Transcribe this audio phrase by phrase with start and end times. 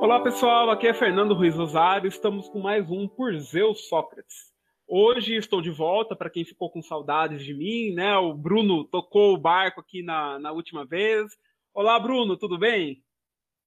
[0.00, 4.52] Olá pessoal, aqui é Fernando Ruiz Rosário, estamos com mais um Por Zeus Sócrates.
[4.86, 8.16] Hoje estou de volta, para quem ficou com saudades de mim, né?
[8.18, 11.32] O Bruno tocou o barco aqui na, na última vez.
[11.72, 13.02] Olá Bruno, tudo bem?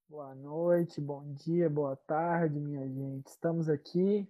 [0.08, 3.28] Boa noite, bom dia, boa tarde, minha gente.
[3.28, 4.28] Estamos aqui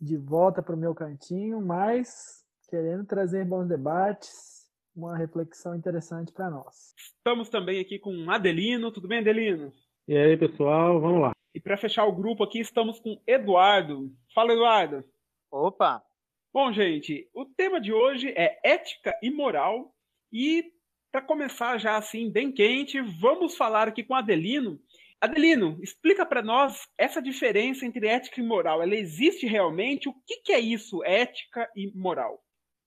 [0.00, 4.64] de volta para o meu cantinho, mas querendo trazer bons debates,
[4.94, 6.94] uma reflexão interessante para nós.
[6.96, 8.90] Estamos também aqui com Adelino.
[8.92, 9.72] Tudo bem, Adelino?
[10.06, 11.32] E aí, pessoal, vamos lá.
[11.54, 14.12] E para fechar o grupo aqui, estamos com Eduardo.
[14.34, 15.02] Fala, Eduardo.
[15.50, 16.02] Opa!
[16.52, 19.94] Bom, gente, o tema de hoje é ética e moral.
[20.30, 20.62] E
[21.10, 24.78] para começar já assim, bem quente, vamos falar aqui com Adelino.
[25.18, 28.82] Adelino, explica para nós essa diferença entre ética e moral.
[28.82, 30.06] Ela existe realmente?
[30.06, 32.40] O que, que é isso, ética e moral?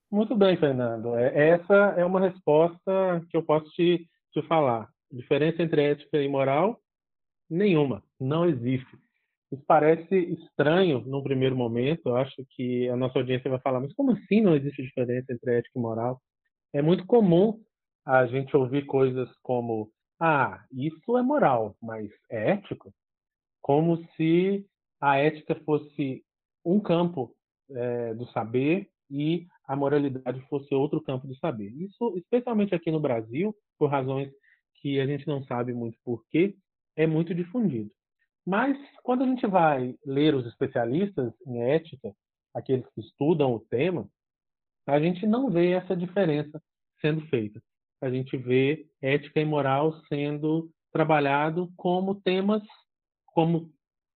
[0.08, 1.16] Muito bem, Fernando.
[1.16, 4.88] É, essa é uma resposta que eu posso te, te falar.
[5.10, 6.80] Diferença entre ética e moral?
[7.48, 8.02] Nenhuma.
[8.20, 8.98] Não existe.
[9.50, 12.08] Isso parece estranho num primeiro momento.
[12.08, 15.56] Eu acho que a nossa audiência vai falar, mas como assim não existe diferença entre
[15.56, 16.20] ética e moral?
[16.72, 17.60] É muito comum
[18.04, 19.90] a gente ouvir coisas como:
[20.20, 22.92] ah, isso é moral, mas é ético?
[23.62, 24.66] Como se
[25.00, 26.24] a ética fosse
[26.64, 27.34] um campo
[27.70, 31.70] é, do saber e a moralidade fosse outro campo do saber.
[31.70, 34.30] Isso, especialmente aqui no Brasil, por razões
[34.80, 36.54] que a gente não sabe muito porquê,
[36.98, 37.90] é muito difundido.
[38.44, 42.12] Mas quando a gente vai ler os especialistas em ética,
[42.52, 44.08] aqueles que estudam o tema,
[44.86, 46.60] a gente não vê essa diferença
[47.00, 47.62] sendo feita.
[48.00, 52.62] A gente vê ética e moral sendo trabalhado como temas,
[53.26, 53.70] como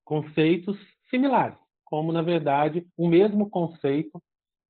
[0.03, 0.77] conceitos
[1.09, 4.21] similares, como na verdade o mesmo conceito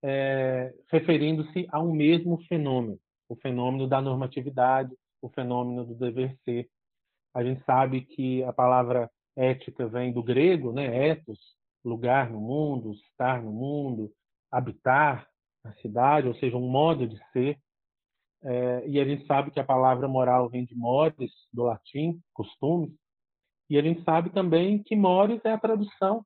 [0.03, 6.67] é, referindo-se a um mesmo fenômeno, o fenômeno da normatividade, o fenômeno do dever ser.
[7.33, 11.09] A gente sabe que a palavra ética vem do grego, né?
[11.09, 11.39] Ethos,
[11.83, 14.11] lugar no mundo, estar no mundo,
[14.51, 15.27] habitar
[15.63, 17.57] na cidade, ou seja, um modo de ser.
[18.43, 22.91] É, e a gente sabe que a palavra moral vem de mores, do latim, costumes.
[23.69, 26.25] E a gente sabe também que mores é a tradução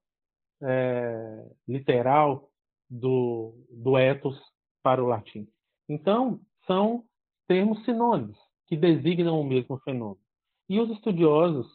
[0.64, 2.50] é, literal
[2.90, 4.40] do, do ethos
[4.82, 5.48] para o latim.
[5.88, 7.04] Então, são
[7.48, 8.38] termos sinônimos
[8.68, 10.25] que designam o mesmo fenômeno.
[10.70, 11.68] E os estudiosos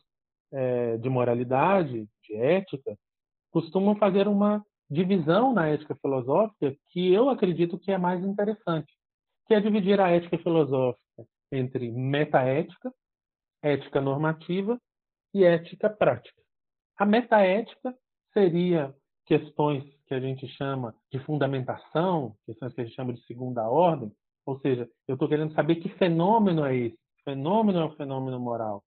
[0.53, 2.97] é, de moralidade, de ética,
[3.51, 8.93] costumam fazer uma divisão na ética filosófica que eu acredito que é mais interessante,
[9.47, 11.01] que é dividir a ética filosófica
[11.53, 12.93] entre metaética,
[13.63, 14.81] ética normativa
[15.33, 16.41] e ética prática.
[16.97, 17.95] A metaética
[18.33, 18.95] seria
[19.27, 24.13] questões que a gente chama de fundamentação, questões que a gente chama de segunda ordem,
[24.45, 26.99] ou seja, eu estou querendo saber que fenômeno é esse.
[27.31, 28.83] Fenômeno é o fenômeno moral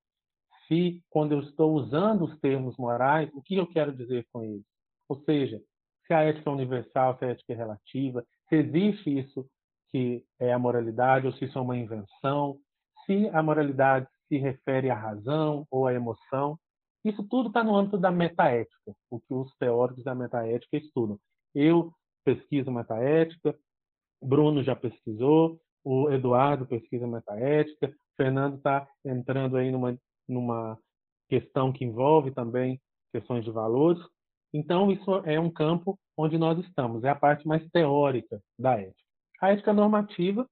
[0.67, 4.65] se, quando eu estou usando os termos morais, o que eu quero dizer com eles.
[5.07, 5.61] Ou seja,
[6.05, 9.45] se a ética é universal, se a ética é relativa, se existe isso
[9.89, 12.57] que é a moralidade ou se isso é uma invenção,
[13.05, 16.57] se a moralidade se refere à razão ou à emoção.
[17.03, 21.17] Isso tudo está no âmbito da metaética, o que os teóricos da metaética estudam.
[21.53, 21.93] Eu
[22.25, 23.55] pesquiso metaética,
[24.21, 30.77] Bruno já pesquisou, o Eduardo pesquisa metaética, Fernando está entrando aí numa numa
[31.27, 32.79] questão que envolve também
[33.11, 34.01] questões de valores.
[34.53, 39.03] Então, isso é um campo onde nós estamos, é a parte mais teórica da ética.
[39.41, 40.47] A ética normativa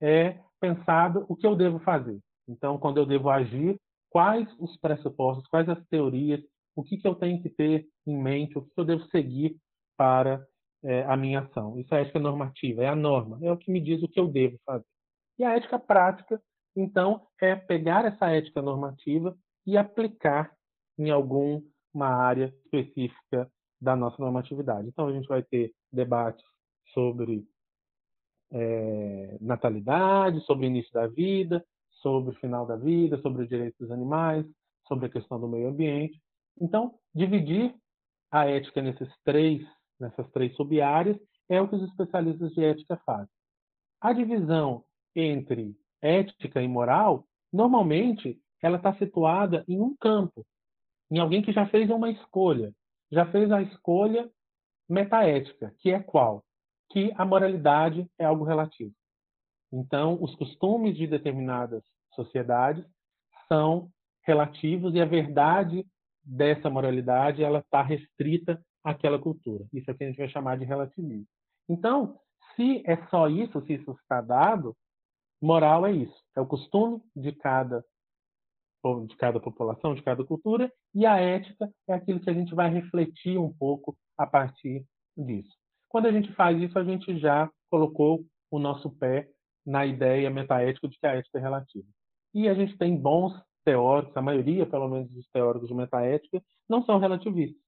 [0.00, 2.18] é pensado o que eu devo fazer.
[2.48, 3.78] Então, quando eu devo agir,
[4.10, 6.40] quais os pressupostos, quais as teorias,
[6.76, 9.56] o que, que eu tenho que ter em mente, o que, que eu devo seguir
[9.96, 10.44] para
[10.84, 11.78] é, a minha ação.
[11.78, 14.18] Isso é a ética normativa, é a norma, é o que me diz o que
[14.18, 14.84] eu devo fazer.
[15.38, 16.40] E a ética prática
[16.74, 20.52] então, é pegar essa ética normativa e aplicar
[20.98, 21.62] em alguma
[21.96, 23.50] área específica
[23.80, 24.88] da nossa normatividade.
[24.88, 26.44] Então, a gente vai ter debates
[26.92, 27.46] sobre
[28.50, 31.64] é, natalidade, sobre início da vida,
[32.00, 34.46] sobre o final da vida, sobre os direitos dos animais,
[34.86, 36.20] sobre a questão do meio ambiente.
[36.60, 37.74] Então, dividir
[38.30, 39.62] a ética nesses três,
[40.02, 41.16] nessas três sub-áreas
[41.48, 43.32] é o que os especialistas de ética fazem.
[44.00, 44.84] A divisão
[45.14, 50.44] entre ética e moral, normalmente ela está situada em um campo,
[51.10, 52.72] em alguém que já fez uma escolha,
[53.10, 54.28] já fez a escolha
[54.88, 56.44] metaética, que é qual?
[56.90, 58.92] Que a moralidade é algo relativo.
[59.72, 61.82] Então, os costumes de determinadas
[62.14, 62.84] sociedades
[63.48, 63.90] são
[64.24, 65.86] relativos e a verdade
[66.22, 69.64] dessa moralidade ela está restrita àquela cultura.
[69.72, 71.26] Isso é que a gente vai chamar de relativismo.
[71.68, 72.18] Então,
[72.56, 74.76] se é só isso, se isso está dado,
[75.40, 77.84] Moral é isso, é o costume de cada
[79.06, 82.68] de cada população, de cada cultura, e a ética é aquilo que a gente vai
[82.68, 84.84] refletir um pouco a partir
[85.16, 85.56] disso.
[85.88, 89.28] Quando a gente faz isso, a gente já colocou o nosso pé
[89.64, 91.86] na ideia metaética de que a ética é relativa.
[92.34, 93.32] E a gente tem bons
[93.64, 97.61] teóricos, a maioria, pelo menos, dos teóricos de metaética não são relativistas.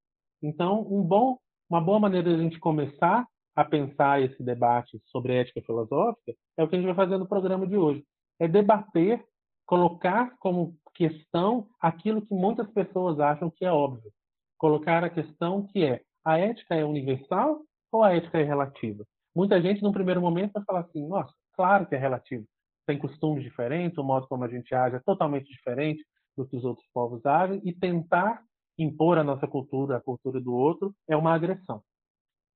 [0.44, 1.38] Então, um bom,
[1.70, 3.26] uma boa maneira de a gente começar
[3.56, 7.26] a pensar esse debate sobre ética filosófica é o que a gente vai fazer no
[7.26, 8.04] programa de hoje.
[8.38, 9.24] É debater,
[9.64, 14.12] colocar como questão aquilo que muitas pessoas acham que é óbvio.
[14.58, 19.02] Colocar a questão que é a ética é universal ou a ética é relativa?
[19.34, 22.44] Muita gente, num primeiro momento, vai falar assim: nossa, claro que é relativo.
[22.86, 26.04] Tem costumes diferentes, o modo como a gente age é totalmente diferente
[26.36, 28.42] do que os outros povos agem, e tentar
[28.78, 31.82] impor a nossa cultura, a cultura do outro, é uma agressão.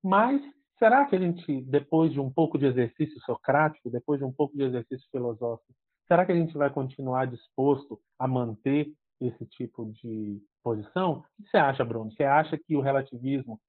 [0.03, 0.41] Mas
[0.79, 4.57] será que a gente, depois de um pouco de exercício socrático, depois de um pouco
[4.57, 5.73] de exercício filosófico,
[6.07, 11.25] será que a gente vai continuar disposto a manter esse tipo de posição?
[11.39, 12.11] O que você acha, Bruno?
[12.13, 13.61] Você acha que o relativismo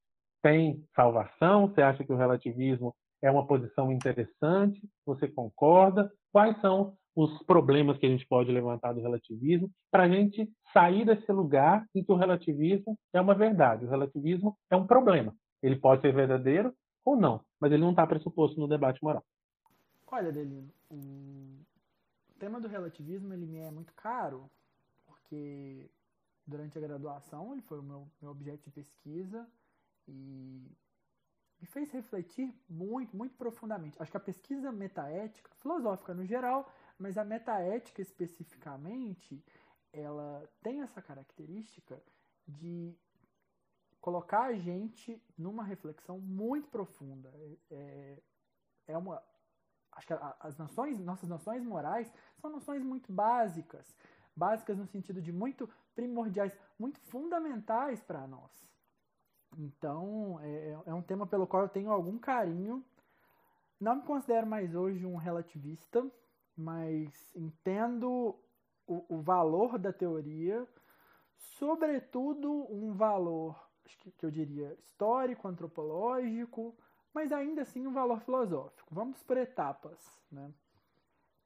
[0.41, 1.67] tem salvação?
[1.67, 4.81] Você acha que o relativismo é uma posição interessante?
[5.05, 6.11] Você concorda?
[6.31, 11.05] Quais são os problemas que a gente pode levantar do relativismo para a gente sair
[11.05, 15.35] desse lugar em que o relativismo é uma verdade, o relativismo é um problema.
[15.61, 16.73] Ele pode ser verdadeiro
[17.03, 19.23] ou não, mas ele não está pressuposto no debate moral.
[20.07, 21.59] Olha, Delino, o
[22.39, 24.49] tema do relativismo ele me é muito caro,
[25.05, 25.89] porque
[26.47, 29.47] durante a graduação ele foi o meu, meu objeto de pesquisa
[30.07, 30.71] e
[31.59, 34.01] me fez refletir muito, muito profundamente.
[34.01, 39.43] Acho que a pesquisa metaética, filosófica no geral, mas a metaética especificamente,
[39.93, 42.01] ela tem essa característica
[42.45, 42.95] de
[44.01, 47.33] colocar a gente numa reflexão muito profunda.
[47.71, 48.21] É,
[48.87, 49.23] é uma,
[49.93, 53.95] acho que as noções, nossas noções morais são noções muito básicas,
[54.35, 58.51] básicas no sentido de muito primordiais, muito fundamentais para nós.
[59.57, 62.85] Então, é, é, um tema pelo qual eu tenho algum carinho.
[63.79, 66.05] Não me considero mais hoje um relativista,
[66.59, 68.37] mas entendo
[68.85, 70.67] o, o valor da teoria,
[71.37, 73.57] sobretudo um valor,
[74.17, 76.77] que eu diria, histórico, antropológico,
[77.13, 78.93] mas ainda assim um valor filosófico.
[78.93, 80.21] Vamos por etapas.
[80.29, 80.53] Né?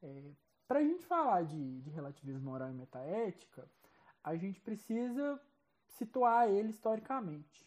[0.02, 0.32] É,
[0.66, 3.70] Para a gente falar de, de relativismo moral e metaética,
[4.22, 5.40] a gente precisa
[5.86, 7.64] situar ele historicamente.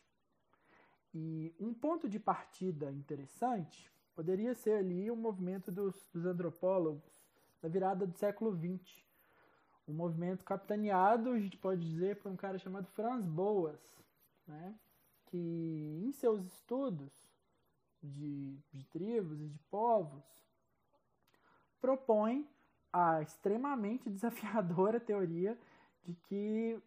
[1.14, 7.17] E um ponto de partida interessante poderia ser ali o movimento dos, dos antropólogos
[7.68, 9.06] da virada do século XX.
[9.88, 13.80] Um movimento capitaneado, a gente pode dizer, por um cara chamado Franz Boas,
[14.48, 14.74] né?
[15.26, 17.12] que em seus estudos
[18.02, 20.24] de, de tribos e de povos
[21.82, 22.48] propõe
[22.92, 25.58] a extremamente desafiadora teoria
[26.04, 26.82] de que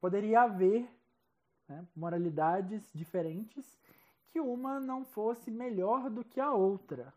[0.00, 0.88] poderia haver
[1.68, 3.78] né, moralidades diferentes,
[4.30, 7.14] que uma não fosse melhor do que a outra.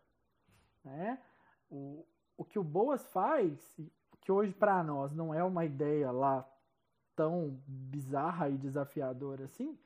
[0.84, 1.20] Né?
[1.68, 2.06] O,
[2.36, 3.76] o que o Boas faz,
[4.20, 6.46] que hoje para nós não é uma ideia lá
[7.14, 9.78] tão bizarra e desafiadora assim,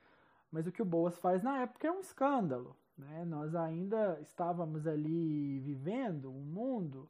[0.50, 2.76] mas o que o Boas faz na época é um escândalo.
[2.97, 3.25] Né?
[3.25, 7.08] Nós ainda estávamos ali vivendo um mundo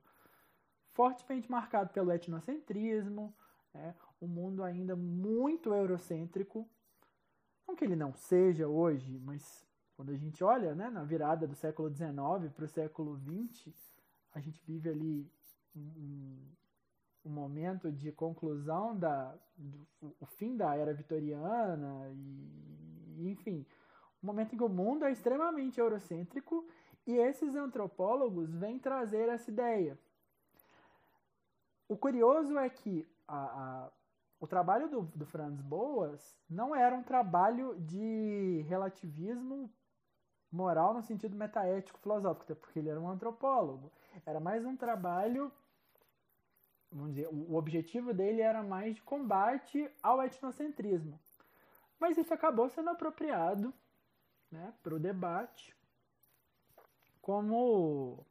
[0.92, 3.34] fortemente marcado pelo etnocentrismo,
[3.72, 3.94] né?
[4.20, 6.68] um mundo ainda muito eurocêntrico,
[7.66, 11.54] não que ele não seja hoje, mas quando a gente olha né, na virada do
[11.54, 13.72] século XIX para o século XX,
[14.34, 15.30] a gente vive ali
[15.74, 16.38] um,
[17.24, 19.86] um momento de conclusão da do,
[20.18, 22.10] o fim da era vitoriana
[23.16, 23.66] e enfim
[24.22, 26.66] um momento em que o mundo é extremamente eurocêntrico
[27.06, 29.98] e esses antropólogos vêm trazer essa ideia
[31.88, 33.36] o curioso é que a,
[33.86, 33.90] a
[34.40, 39.70] o trabalho do, do Franz Boas não era um trabalho de relativismo
[40.50, 43.92] moral no sentido metaético filosófico, até porque ele era um antropólogo.
[44.26, 45.52] Era mais um trabalho,
[46.90, 51.18] vamos dizer, o objetivo dele era mais de combate ao etnocentrismo.
[51.98, 53.72] Mas isso acabou sendo apropriado
[54.50, 55.76] né, para o debate
[57.20, 58.24] como,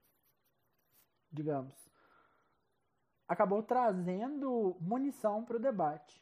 [1.31, 1.74] digamos,
[3.27, 6.21] acabou trazendo munição para o debate.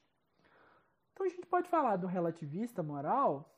[1.14, 3.58] Então a gente pode falar do relativista moral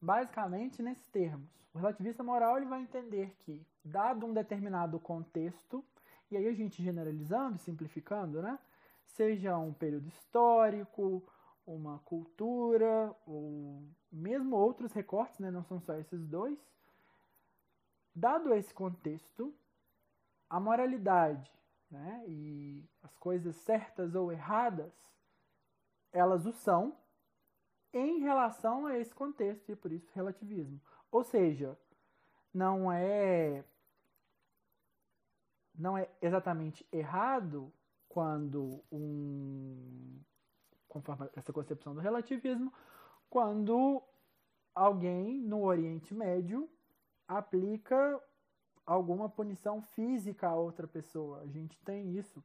[0.00, 1.50] basicamente nesses termos.
[1.72, 5.84] O relativista moral ele vai entender que, dado um determinado contexto,
[6.30, 8.58] e aí a gente generalizando, simplificando, né?
[9.04, 11.22] Seja um período histórico,
[11.66, 13.82] uma cultura, ou
[14.12, 15.50] mesmo outros recortes, né?
[15.50, 16.58] Não são só esses dois.
[18.14, 19.54] Dado esse contexto,
[20.48, 21.50] a moralidade
[21.90, 22.24] né?
[22.26, 24.92] E as coisas certas ou erradas,
[26.12, 26.96] elas o são
[27.92, 30.80] em relação a esse contexto e por isso relativismo.
[31.10, 31.76] Ou seja,
[32.52, 33.64] não é
[35.74, 37.72] não é exatamente errado
[38.08, 40.20] quando um
[40.88, 42.72] conforme essa concepção do relativismo,
[43.30, 44.02] quando
[44.74, 46.68] alguém no Oriente Médio
[47.26, 48.20] aplica
[48.84, 51.40] alguma punição física a outra pessoa.
[51.42, 52.42] A gente tem isso.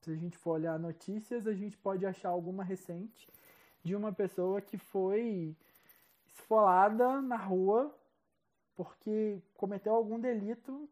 [0.00, 3.28] Se a gente for olhar notícias, a gente pode achar alguma recente
[3.84, 5.56] de uma pessoa que foi
[6.26, 7.96] esfolada na rua
[8.76, 10.88] porque cometeu algum delito,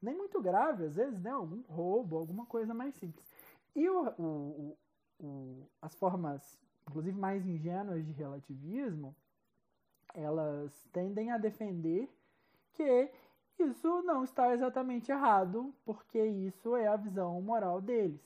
[0.00, 1.30] nem muito grave, às vezes, né?
[1.30, 3.24] Algum roubo, alguma coisa mais simples.
[3.76, 4.78] E o, o,
[5.20, 6.58] o, as formas,
[6.88, 9.14] inclusive mais ingênuas de relativismo,
[10.14, 12.08] elas tendem a defender
[12.72, 13.12] que
[13.58, 18.20] isso não está exatamente errado, porque isso é a visão moral deles.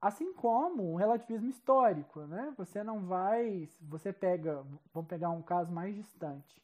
[0.00, 2.52] Assim como o relativismo histórico, né?
[2.56, 6.60] Você não vai, você pega, vamos pegar um caso mais distante,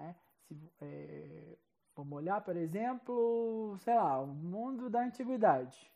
[0.00, 0.16] né?
[0.46, 1.56] Se, é,
[1.94, 5.90] vamos olhar, por exemplo, sei lá, o mundo da antiguidade,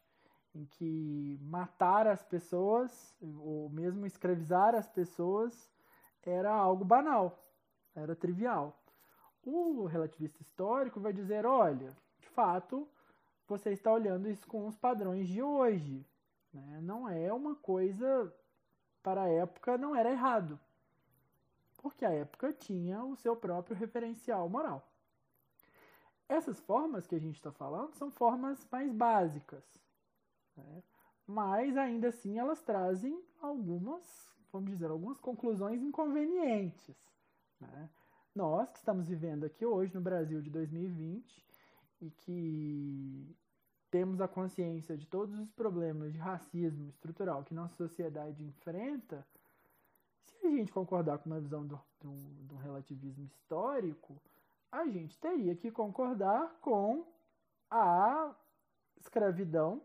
[0.55, 5.71] em que matar as pessoas, ou mesmo escravizar as pessoas,
[6.23, 7.39] era algo banal,
[7.95, 8.79] era trivial.
[9.43, 12.89] O relativista histórico vai dizer: olha, de fato,
[13.47, 16.07] você está olhando isso com os padrões de hoje.
[16.53, 16.81] Né?
[16.83, 18.33] Não é uma coisa.
[19.03, 20.59] Para a época, não era errado.
[21.85, 24.91] Porque a época tinha o seu próprio referencial moral.
[26.27, 29.63] Essas formas que a gente está falando são formas mais básicas.
[30.57, 30.83] Né?
[31.27, 34.03] Mas ainda assim elas trazem algumas,
[34.51, 36.97] vamos dizer, algumas conclusões inconvenientes.
[37.61, 37.91] Né?
[38.35, 41.45] Nós que estamos vivendo aqui hoje no Brasil de 2020
[42.01, 43.37] e que
[43.91, 49.27] temos a consciência de todos os problemas de racismo estrutural que nossa sociedade enfrenta,
[50.27, 52.13] se a gente concordar com uma visão do, do,
[52.45, 54.21] do relativismo histórico,
[54.71, 57.07] a gente teria que concordar com
[57.71, 58.35] a
[58.97, 59.83] escravidão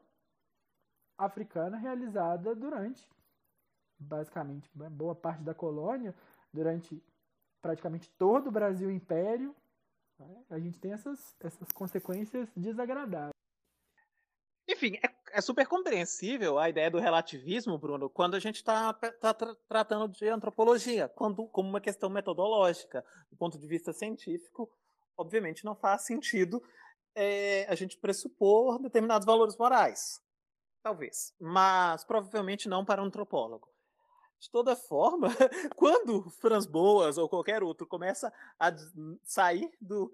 [1.17, 3.07] africana realizada durante,
[3.97, 6.15] basicamente, boa parte da colônia,
[6.51, 7.03] durante
[7.61, 9.55] praticamente todo o Brasil Império,
[10.17, 13.33] né, a gente tem essas, essas consequências desagradáveis.
[14.67, 19.33] Enfim, é, é, super compreensível a ideia do relativismo, Bruno, quando a gente está tá
[19.33, 23.03] tra tratando de antropologia, quando, como uma questão metodológica.
[23.29, 24.69] Do ponto de vista científico,
[25.17, 26.61] obviamente não faz sentido
[27.15, 30.21] é, a gente pressupor determinados valores morais.
[30.81, 31.33] Talvez.
[31.39, 33.67] Mas provavelmente não para um antropólogo.
[34.39, 35.27] De toda forma,
[35.75, 38.73] quando Franz Boas ou qualquer outro começa a
[39.23, 40.09] sair do,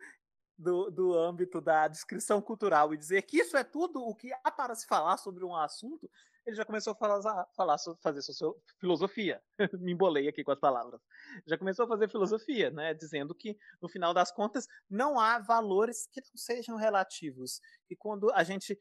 [0.58, 4.52] do, do âmbito da descrição cultural e dizer que isso é tudo o que há
[4.52, 6.10] para se falar sobre um assunto,
[6.46, 9.42] ele já começou a falar, falar fazer socio, filosofia.
[9.82, 11.02] Me embolei aqui com as palavras.
[11.48, 12.94] Já começou a fazer filosofia, né?
[12.94, 17.60] Dizendo que, no final das contas, não há valores que não sejam relativos.
[17.90, 18.80] E quando a gente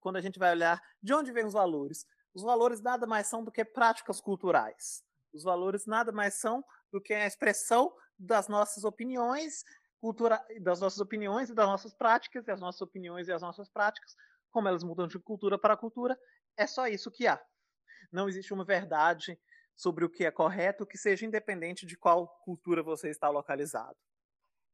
[0.00, 3.44] quando a gente vai olhar de onde vêm os valores, os valores nada mais são
[3.44, 5.04] do que práticas culturais.
[5.32, 9.64] Os valores nada mais são do que a expressão das nossas opiniões,
[10.04, 13.70] cultura, das nossas opiniões e das nossas práticas, e as nossas opiniões e as nossas
[13.70, 14.14] práticas,
[14.50, 16.18] como elas mudam de cultura para cultura,
[16.58, 17.42] é só isso que há.
[18.12, 19.40] Não existe uma verdade
[19.74, 23.96] sobre o que é correto que seja independente de qual cultura você está localizado.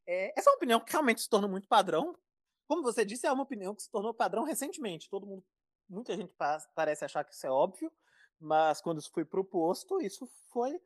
[0.04, 2.18] É, essa é uma opinião que realmente se torna muito padrão.
[2.66, 5.08] Como você disse, é uma opinião que se tornou padrão recentemente.
[5.08, 5.44] Todo mundo
[5.88, 6.34] muita gente
[6.74, 7.90] parece achar que isso é óbvio,
[8.38, 10.80] mas quando isso foi proposto, isso foi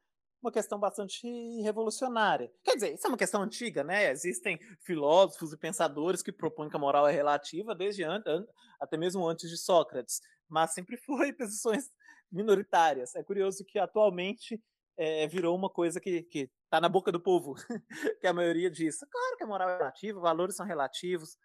[0.45, 1.27] uma questão bastante
[1.63, 2.53] revolucionária.
[2.63, 4.11] Quer dizer, isso é uma questão antiga, né?
[4.11, 8.31] Existem filósofos e pensadores que propõem que a moral é relativa desde antes,
[8.79, 11.91] até mesmo antes de Sócrates, mas sempre foi posições
[12.31, 13.15] minoritárias.
[13.15, 14.63] É curioso que atualmente
[14.99, 16.29] é, virou uma coisa que
[16.65, 17.55] está na boca do povo,
[18.21, 18.99] que a maioria diz.
[18.99, 21.39] Claro que a moral é relativa, valores são relativos.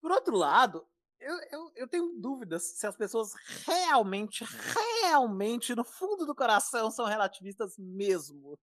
[0.00, 0.82] Por outro lado,
[1.20, 3.32] eu, eu, eu, tenho dúvidas se as pessoas
[3.64, 4.44] realmente,
[5.02, 8.58] realmente, no fundo do coração, são relativistas mesmo.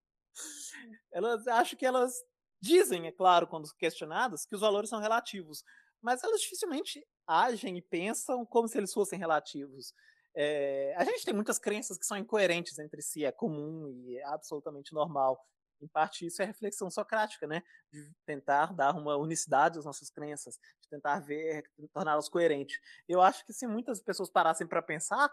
[1.11, 2.13] Elas acho que elas
[2.61, 5.63] dizem, é claro, quando questionadas, que os valores são relativos,
[6.01, 9.93] mas elas dificilmente agem e pensam como se eles fossem relativos.
[10.35, 14.25] É, a gente tem muitas crenças que são incoerentes entre si, é comum e é
[14.25, 15.39] absolutamente normal
[15.83, 17.61] em parte isso é reflexão socrática, né?
[17.91, 21.63] De tentar dar uma unicidade às nossas crenças, de tentar ver,
[21.93, 22.79] torná-las coerentes.
[23.07, 25.29] Eu acho que se muitas pessoas parassem para pensar,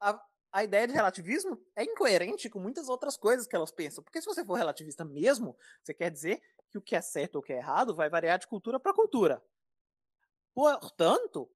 [0.00, 0.20] a,
[0.52, 4.04] a ideia de relativismo é incoerente com muitas outras coisas que elas pensam.
[4.04, 7.40] Porque se você for relativista mesmo, você quer dizer que o que é certo ou
[7.40, 9.42] o que é errado vai variar de cultura para cultura.
[10.54, 11.50] Portanto,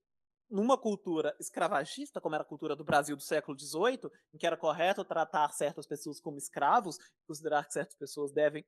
[0.51, 4.57] numa cultura escravagista, como era a cultura do Brasil do século XVIII, em que era
[4.57, 8.65] correto tratar certas pessoas como escravos, considerar que certas pessoas devem.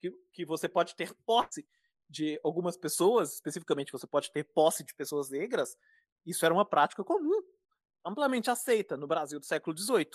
[0.00, 1.66] que, que você pode ter posse
[2.08, 5.76] de algumas pessoas, especificamente você pode ter posse de pessoas negras,
[6.26, 7.42] isso era uma prática comum,
[8.04, 10.10] amplamente aceita no Brasil do século XVIII.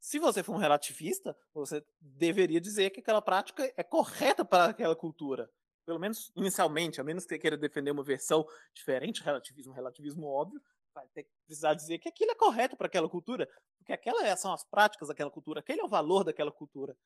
[0.00, 4.94] Se você for um relativista, você deveria dizer que aquela prática é correta para aquela
[4.94, 5.50] cultura
[5.84, 10.60] pelo menos inicialmente, a menos que queira defender uma versão diferente, relativismo, relativismo óbvio,
[10.94, 13.48] vai ter que precisar dizer que aquilo é correto para aquela cultura,
[13.78, 16.96] porque aquelas são as práticas daquela cultura, aquele é o valor daquela cultura.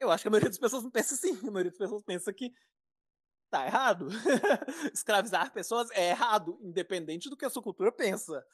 [0.00, 2.32] Eu acho que a maioria das pessoas não pensa assim, a maioria das pessoas pensa
[2.32, 2.52] que
[3.48, 4.08] tá errado.
[4.92, 8.44] Escravizar pessoas é errado, independente do que a sua cultura pensa.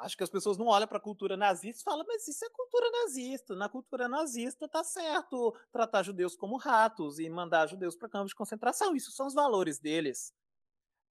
[0.00, 2.50] Acho que as pessoas não olham para a cultura nazista e falam, mas isso é
[2.50, 3.54] cultura nazista.
[3.54, 8.34] Na cultura nazista tá certo tratar judeus como ratos e mandar judeus para campos de
[8.34, 8.96] concentração.
[8.96, 10.32] Isso são os valores deles.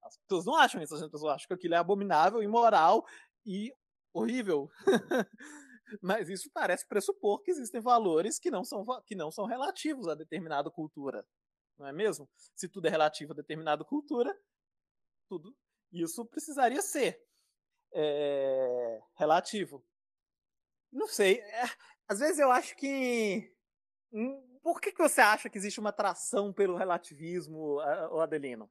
[0.02, 3.06] As pessoas não acham isso, as pessoas acham que aquilo é abominável, imoral
[3.46, 3.72] e
[4.12, 4.68] horrível.
[6.00, 10.14] mas isso parece pressupor que existem valores que não são, que não são relativos a
[10.14, 11.26] determinada cultura.
[11.78, 12.28] Não é mesmo?
[12.54, 14.36] Se tudo é relativo a determinada cultura,
[15.28, 15.54] tudo
[15.92, 17.20] isso precisaria ser
[17.94, 19.84] é, relativo.
[20.92, 21.40] Não sei.
[21.40, 21.64] É,
[22.08, 23.50] às vezes eu acho que.
[24.12, 27.80] Hum, por que, que você acha que existe uma atração pelo relativismo,
[28.20, 28.70] Adelino?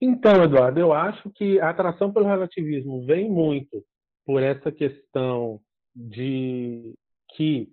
[0.00, 3.84] Então, Eduardo, eu acho que a atração pelo relativismo vem muito
[4.24, 5.60] por essa questão
[5.94, 6.94] de
[7.34, 7.72] que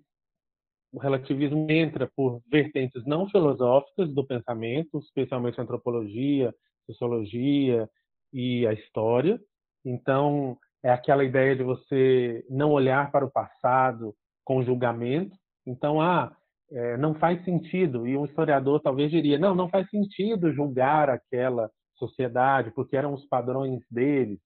[0.92, 6.54] o relativismo entra por vertentes não filosóficas do pensamento, especialmente a antropologia,
[6.86, 7.90] sociologia
[8.32, 9.40] e a história,
[9.84, 14.14] então, é aquela ideia de você não olhar para o passado
[14.44, 15.36] com julgamento.
[15.66, 16.34] Então, ah,
[16.70, 21.70] é, não faz sentido, e um historiador talvez diria: não, não faz sentido julgar aquela
[21.96, 24.38] sociedade, porque eram os padrões deles.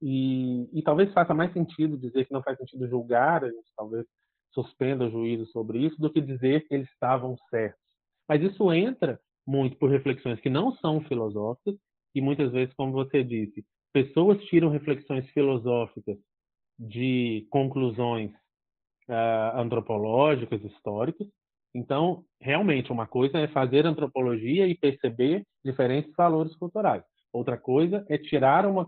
[0.00, 4.06] E, e talvez faça mais sentido dizer que não faz sentido julgar, a gente talvez
[4.52, 7.80] suspenda o juízo sobre isso, do que dizer que eles estavam certos.
[8.28, 11.74] Mas isso entra muito por reflexões que não são filosóficas,
[12.14, 13.64] e muitas vezes, como você disse,
[13.96, 16.18] pessoas tiram reflexões filosóficas
[16.78, 18.30] de conclusões
[19.08, 21.26] uh, antropológicas, históricas.
[21.74, 27.02] Então, realmente, uma coisa é fazer antropologia e perceber diferentes valores culturais.
[27.32, 28.86] Outra coisa é tirar uma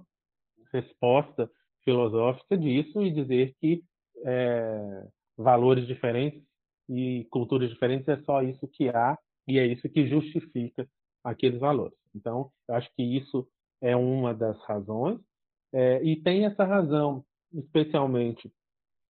[0.70, 1.50] resposta
[1.84, 3.82] filosófica disso e dizer que
[4.26, 5.06] é,
[5.38, 6.42] valores diferentes
[6.86, 10.86] e culturas diferentes é só isso que há e é isso que justifica
[11.24, 11.96] aqueles valores.
[12.14, 13.48] Então, eu acho que isso
[13.80, 15.20] é uma das razões,
[15.72, 18.50] é, e tem essa razão, especialmente,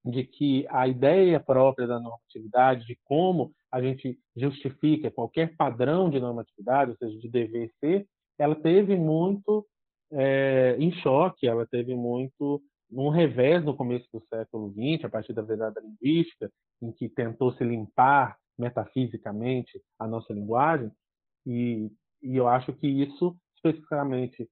[0.04, 6.18] de que a ideia própria da normatividade, de como a gente justifica qualquer padrão de
[6.18, 8.06] normatividade, ou seja, de dever ser,
[8.38, 9.66] ela teve muito
[10.10, 15.34] é, em choque, ela teve muito um revés no começo do século XX, a partir
[15.34, 16.50] da verdade linguística,
[16.80, 20.90] em que tentou se limpar metafisicamente a nossa linguagem,
[21.46, 21.90] e,
[22.22, 24.48] e eu acho que isso, especificamente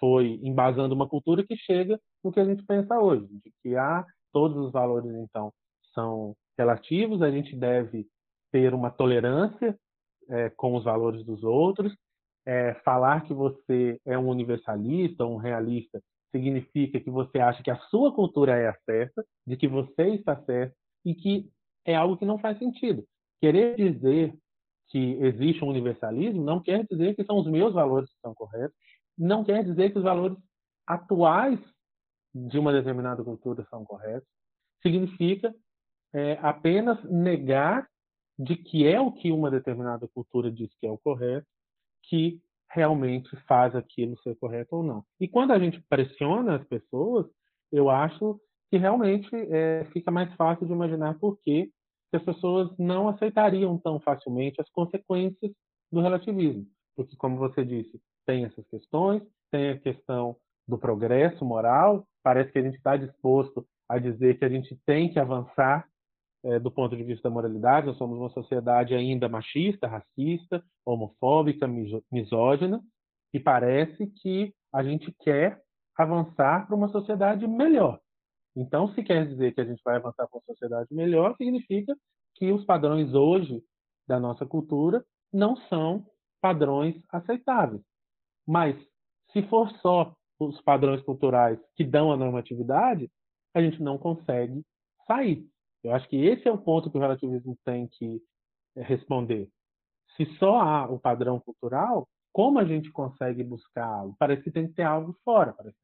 [0.00, 4.04] foi embasando uma cultura que chega no que a gente pensa hoje, de que há
[4.32, 5.52] todos os valores então
[5.94, 8.06] são relativos, a gente deve
[8.50, 9.78] ter uma tolerância
[10.28, 11.94] é, com os valores dos outros,
[12.46, 17.78] é, falar que você é um universalista, um realista, significa que você acha que a
[17.90, 21.48] sua cultura é a certa, de que você está certo e que
[21.84, 23.04] é algo que não faz sentido.
[23.40, 24.34] Querer dizer
[24.88, 28.76] que existe um universalismo não quer dizer que são os meus valores que são corretos,
[29.20, 30.38] não quer dizer que os valores
[30.86, 31.60] atuais
[32.34, 34.28] de uma determinada cultura são corretos.
[34.82, 35.54] Significa
[36.14, 37.86] é, apenas negar
[38.38, 41.46] de que é o que uma determinada cultura diz que é o correto,
[42.04, 45.04] que realmente faz aquilo ser correto ou não.
[45.20, 47.26] E quando a gente pressiona as pessoas,
[47.70, 51.70] eu acho que realmente é, fica mais fácil de imaginar por que
[52.12, 55.52] as pessoas não aceitariam tão facilmente as consequências
[55.92, 56.66] do relativismo.
[56.96, 58.00] Porque, como você disse,
[58.30, 60.36] tem essas questões, tem a questão
[60.68, 62.06] do progresso moral.
[62.22, 65.84] Parece que a gente está disposto a dizer que a gente tem que avançar
[66.44, 67.88] é, do ponto de vista da moralidade.
[67.88, 71.66] Nós somos uma sociedade ainda machista, racista, homofóbica,
[72.10, 72.80] misógina,
[73.34, 75.60] e parece que a gente quer
[75.98, 77.98] avançar para uma sociedade melhor.
[78.54, 81.96] Então, se quer dizer que a gente vai avançar para uma sociedade melhor, significa
[82.36, 83.60] que os padrões hoje
[84.06, 86.06] da nossa cultura não são
[86.40, 87.89] padrões aceitáveis.
[88.50, 88.76] Mas,
[89.32, 93.08] se for só os padrões culturais que dão a normatividade,
[93.54, 94.64] a gente não consegue
[95.06, 95.46] sair.
[95.84, 98.20] Eu acho que esse é o ponto que o relativismo tem que
[98.76, 99.48] eh, responder.
[100.16, 104.16] Se só há o padrão cultural, como a gente consegue buscar algo?
[104.18, 105.76] Parece que tem que ter algo fora, parece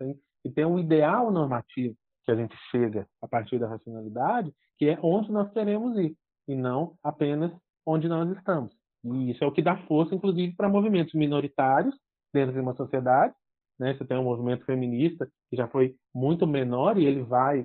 [0.43, 4.99] que tem um ideal normativo que a gente chega a partir da racionalidade, que é
[5.01, 6.17] onde nós queremos ir,
[6.49, 7.53] e não apenas
[7.87, 8.75] onde nós estamos.
[9.05, 11.95] E isso é o que dá força, inclusive, para movimentos minoritários
[12.37, 13.35] dentro de uma sociedade.
[13.79, 13.94] Né?
[13.94, 17.64] Você tem um movimento feminista que já foi muito menor e ele vai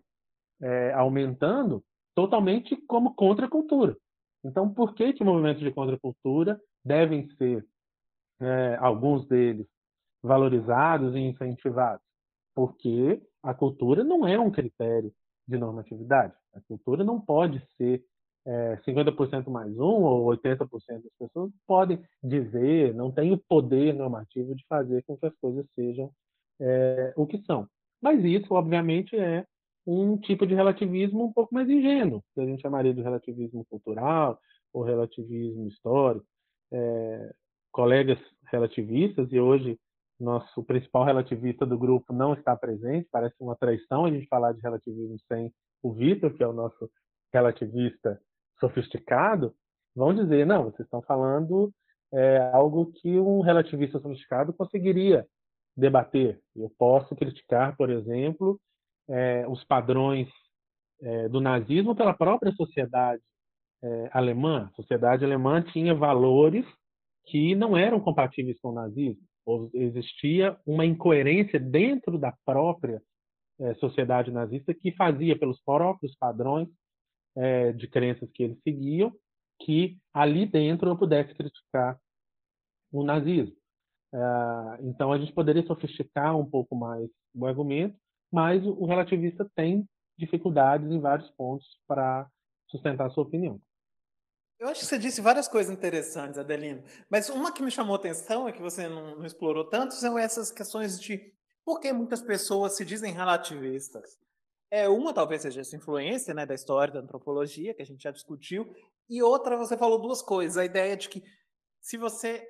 [0.61, 1.83] é, aumentando
[2.15, 3.97] totalmente como contracultura.
[4.43, 7.65] Então, por que que movimentos de contracultura devem ser,
[8.39, 9.67] é, alguns deles,
[10.23, 12.05] valorizados e incentivados?
[12.55, 15.13] Porque a cultura não é um critério
[15.47, 16.33] de normatividade.
[16.53, 18.03] A cultura não pode ser
[18.45, 20.67] é, 50% mais um ou 80%
[21.03, 25.65] das pessoas podem dizer, não tem o poder normativo de fazer com que as coisas
[25.75, 26.11] sejam
[26.59, 27.67] é, o que são.
[28.01, 29.45] Mas isso, obviamente, é
[29.85, 34.39] um tipo de relativismo um pouco mais ingênuo, que a gente chamaria de relativismo cultural
[34.73, 36.25] ou relativismo histórico.
[36.71, 37.33] É,
[37.71, 38.19] colegas
[38.51, 39.79] relativistas, e hoje
[40.19, 44.61] nosso principal relativista do grupo não está presente, parece uma traição a gente falar de
[44.61, 45.51] relativismo sem
[45.81, 46.89] o Vitor, que é o nosso
[47.33, 48.21] relativista
[48.61, 49.53] sofisticado,
[49.93, 51.69] vão dizer, não, vocês estão falando
[52.13, 55.25] é, algo que um relativista sofisticado conseguiria
[55.75, 56.39] debater.
[56.55, 58.59] Eu posso criticar, por exemplo,
[59.09, 60.29] é, os padrões
[61.01, 63.21] é, do nazismo pela própria sociedade
[63.83, 64.69] é, alemã.
[64.71, 66.65] A sociedade alemã tinha valores
[67.25, 69.21] que não eram compatíveis com o nazismo.
[69.45, 73.01] Ou existia uma incoerência dentro da própria
[73.59, 76.67] é, sociedade nazista que fazia pelos próprios padrões
[77.35, 79.13] é, de crenças que eles seguiam
[79.63, 81.99] que ali dentro eu pudesse criticar
[82.91, 83.55] o nazismo.
[84.13, 84.17] É,
[84.81, 87.95] então a gente poderia sofisticar um pouco mais o argumento,
[88.31, 92.27] mas o relativista tem dificuldades em vários pontos para
[92.67, 93.59] sustentar a sua opinião.
[94.59, 98.47] Eu acho que você disse várias coisas interessantes, Adelino, mas uma que me chamou atenção
[98.47, 101.33] é que você não, não explorou tanto são essas questões de
[101.65, 104.19] por que muitas pessoas se dizem relativistas.
[104.71, 108.11] É, uma talvez seja essa influência né, da história da antropologia, que a gente já
[108.11, 108.73] discutiu,
[109.09, 110.57] e outra você falou duas coisas.
[110.57, 111.21] A ideia de que
[111.81, 112.47] se você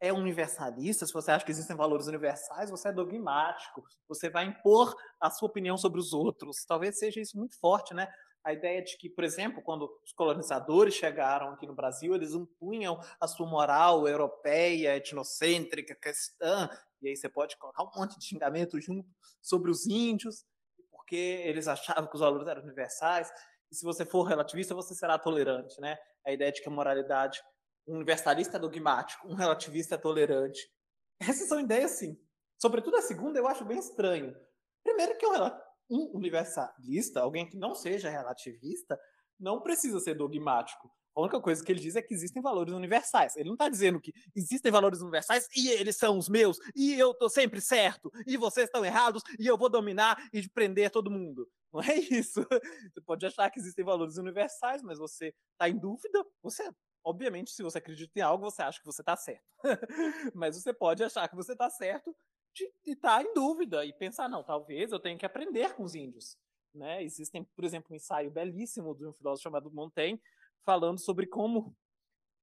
[0.00, 4.94] é universalista, se você acha que existem valores universais, você é dogmático, você vai impor
[5.20, 6.64] a sua opinião sobre os outros.
[6.64, 8.06] Talvez seja isso muito forte, né?
[8.44, 12.96] A ideia de que, por exemplo, quando os colonizadores chegaram aqui no Brasil, eles impunham
[13.20, 16.70] a sua moral europeia, etnocêntrica, cristã,
[17.02, 19.08] e aí você pode colocar um monte de xingamento junto
[19.42, 20.44] sobre os índios
[21.08, 23.30] porque eles achavam que os valores eram universais.
[23.72, 25.96] E se você for relativista, você será tolerante, né?
[26.26, 27.40] A ideia de que a moralidade,
[27.86, 30.60] um universalista é dogmático, um relativista é tolerante.
[31.18, 32.14] Essas são ideias, sim.
[32.60, 34.36] Sobretudo a segunda, eu acho bem estranho.
[34.84, 35.26] Primeiro que
[35.90, 39.00] um universalista, alguém que não seja relativista,
[39.40, 40.90] não precisa ser dogmático.
[41.18, 43.34] A única coisa que ele diz é que existem valores universais.
[43.34, 47.10] Ele não está dizendo que existem valores universais e eles são os meus, e eu
[47.10, 51.50] estou sempre certo, e vocês estão errados, e eu vou dominar e prender todo mundo.
[51.72, 52.46] Não é isso.
[52.94, 56.24] Você pode achar que existem valores universais, mas você está em dúvida.
[56.40, 56.70] Você,
[57.04, 59.44] obviamente, se você acredita em algo, você acha que você está certo.
[60.34, 62.14] mas você pode achar que você está certo
[62.86, 65.94] e estar tá em dúvida e pensar, não, talvez eu tenha que aprender com os
[65.96, 66.38] índios.
[66.74, 67.02] Né?
[67.02, 70.20] Existem, por exemplo, um ensaio belíssimo de um filósofo chamado Montaigne,
[70.64, 71.76] falando sobre como,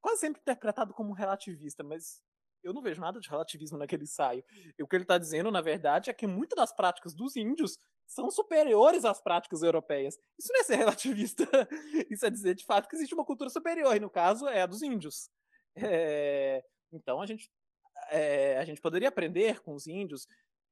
[0.02, 2.24] quase sempre interpretado como relativista, mas
[2.66, 4.44] eu não vejo nada de relativismo naquele ensaio.
[4.78, 7.78] E o que ele está dizendo, na verdade, é que muitas das práticas dos índios
[8.08, 10.18] são superiores às práticas europeias.
[10.38, 11.44] Isso não é ser relativista.
[12.10, 14.66] Isso é dizer, de fato, que existe uma cultura superior, e no caso é a
[14.66, 15.30] dos índios.
[15.76, 16.64] É...
[16.92, 17.52] Então a gente,
[18.10, 18.58] é...
[18.58, 20.28] a gente poderia aprender com os índios.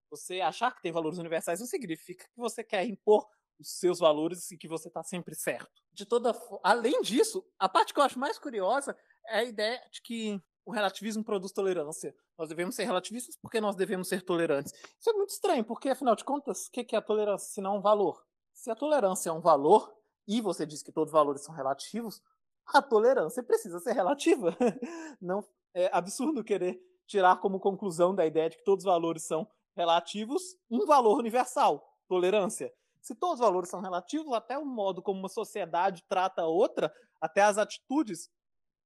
[0.09, 3.27] Você achar que tem valores universais não significa que você quer impor
[3.63, 5.81] os seus valores e que você está sempre certo.
[5.91, 8.95] De toda além disso, a parte que eu acho mais curiosa
[9.27, 12.15] é a ideia de que o relativismo produz tolerância.
[12.37, 14.73] Nós devemos ser relativistas porque nós devemos ser tolerantes.
[14.99, 17.77] Isso é muito estranho, porque afinal de contas, o que é a tolerância se não
[17.77, 18.23] um valor?
[18.53, 19.93] Se a tolerância é um valor
[20.27, 22.21] e você diz que todos os valores são relativos,
[22.67, 24.55] a tolerância precisa ser relativa.
[25.19, 29.47] Não é absurdo querer tirar como conclusão da ideia de que todos os valores são
[29.75, 32.73] relativos um valor universal, tolerância.
[33.03, 36.91] Se todos os valores são relativos, até o modo como uma sociedade trata a outra,
[37.19, 38.31] até as atitudes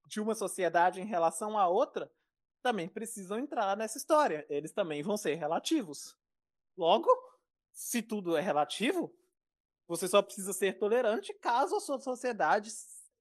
[0.07, 2.11] de uma sociedade em relação à outra,
[2.63, 4.43] também precisam entrar nessa história.
[4.49, 6.17] Eles também vão ser relativos.
[6.75, 7.07] Logo,
[7.71, 9.15] se tudo é relativo,
[9.87, 12.71] você só precisa ser tolerante caso a sua sociedade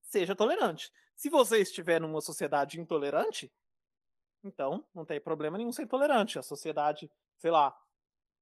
[0.01, 0.91] seja tolerante.
[1.15, 3.53] Se você estiver numa sociedade intolerante,
[4.43, 6.39] então não tem problema nenhum ser intolerante.
[6.39, 7.77] A sociedade, sei lá,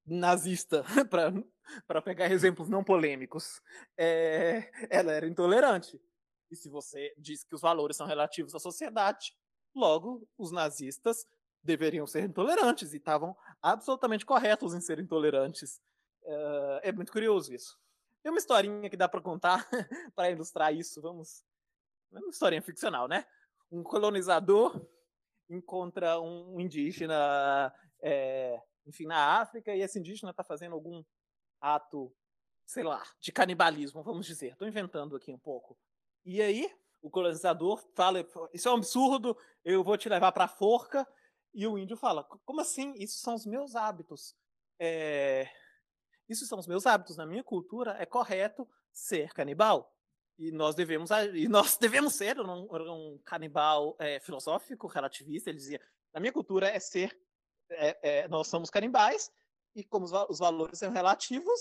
[0.05, 0.83] nazista,
[1.87, 3.61] para pegar exemplos não polêmicos,
[3.97, 5.99] é, ela era intolerante.
[6.51, 9.35] E se você diz que os valores são relativos à sociedade,
[9.73, 11.25] logo os nazistas
[11.63, 15.81] deveriam ser intolerantes e estavam absolutamente corretos em serem intolerantes.
[16.83, 17.77] é muito curioso isso.
[18.21, 19.67] Tem uma historinha que dá para contar
[20.15, 21.01] para ilustrar isso.
[21.01, 21.43] Vamos.
[22.13, 23.25] É uma historinha ficcional, né?
[23.71, 24.83] Um colonizador
[25.49, 31.03] encontra um indígena, é, enfim, na África, e esse indígena está fazendo algum
[31.59, 32.13] ato,
[32.65, 34.53] sei lá, de canibalismo, vamos dizer.
[34.53, 35.77] Estou inventando aqui um pouco.
[36.23, 36.71] E aí,
[37.01, 41.07] o colonizador fala: Isso é um absurdo, eu vou te levar para a forca.
[41.53, 42.93] E o índio fala: Como assim?
[42.97, 44.35] Isso são os meus hábitos.
[44.79, 45.49] É...
[46.27, 47.17] Isso são os meus hábitos.
[47.17, 49.95] Na minha cultura é correto ser canibal.
[50.37, 55.49] E nós devemos, e nós devemos ser um, um canibal é, filosófico, relativista.
[55.49, 55.81] Ele dizia:
[56.13, 57.17] Na minha cultura é ser.
[57.69, 59.31] É, é, nós somos canibais,
[59.75, 61.59] e como os, os valores são relativos,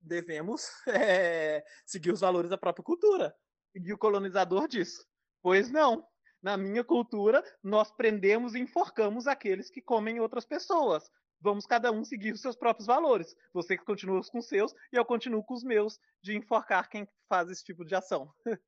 [0.00, 3.34] devemos é, seguir os valores da própria cultura.
[3.74, 5.06] E o colonizador diz:
[5.42, 6.06] Pois não.
[6.42, 11.10] Na minha cultura, nós prendemos e enforcamos aqueles que comem outras pessoas.
[11.38, 13.36] Vamos cada um seguir os seus próprios valores.
[13.52, 17.50] Você continua com os seus e eu continuo com os meus de enforcar quem faz
[17.50, 18.32] esse tipo de ação.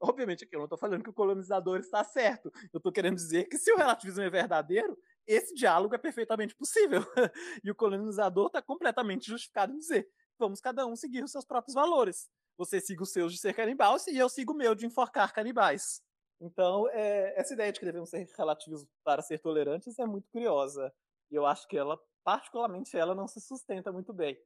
[0.00, 2.52] Obviamente aqui eu não estou falando que o colonizador está certo.
[2.72, 4.96] Eu estou querendo dizer que se o relativismo é verdadeiro,
[5.28, 7.02] esse diálogo é perfeitamente possível.
[7.62, 11.74] e o colonizador está completamente justificado em dizer: vamos cada um seguir os seus próprios
[11.74, 12.28] valores.
[12.56, 16.02] Você siga os seus de ser canibal e eu sigo o meu de enforcar canibais.
[16.40, 20.92] Então, é, essa ideia de que devemos ser relativos para ser tolerantes é muito curiosa.
[21.30, 24.36] E eu acho que ela, particularmente ela, não se sustenta muito bem.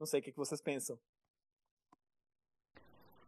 [0.00, 0.98] Não sei o que vocês pensam.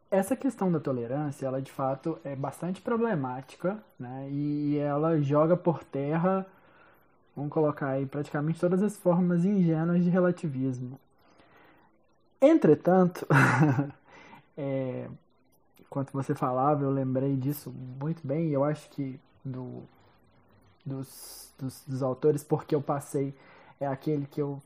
[0.09, 4.29] Essa questão da tolerância, ela de fato é bastante problemática, né?
[4.31, 6.45] E ela joga por terra,
[7.37, 10.99] vamos colocar aí, praticamente todas as formas ingênuas de relativismo.
[12.41, 13.27] Entretanto,
[14.57, 15.07] é,
[15.79, 19.83] enquanto você falava, eu lembrei disso muito bem, e eu acho que do,
[20.83, 23.35] dos, dos, dos, autores, porque eu passei,
[23.79, 24.59] é aquele que eu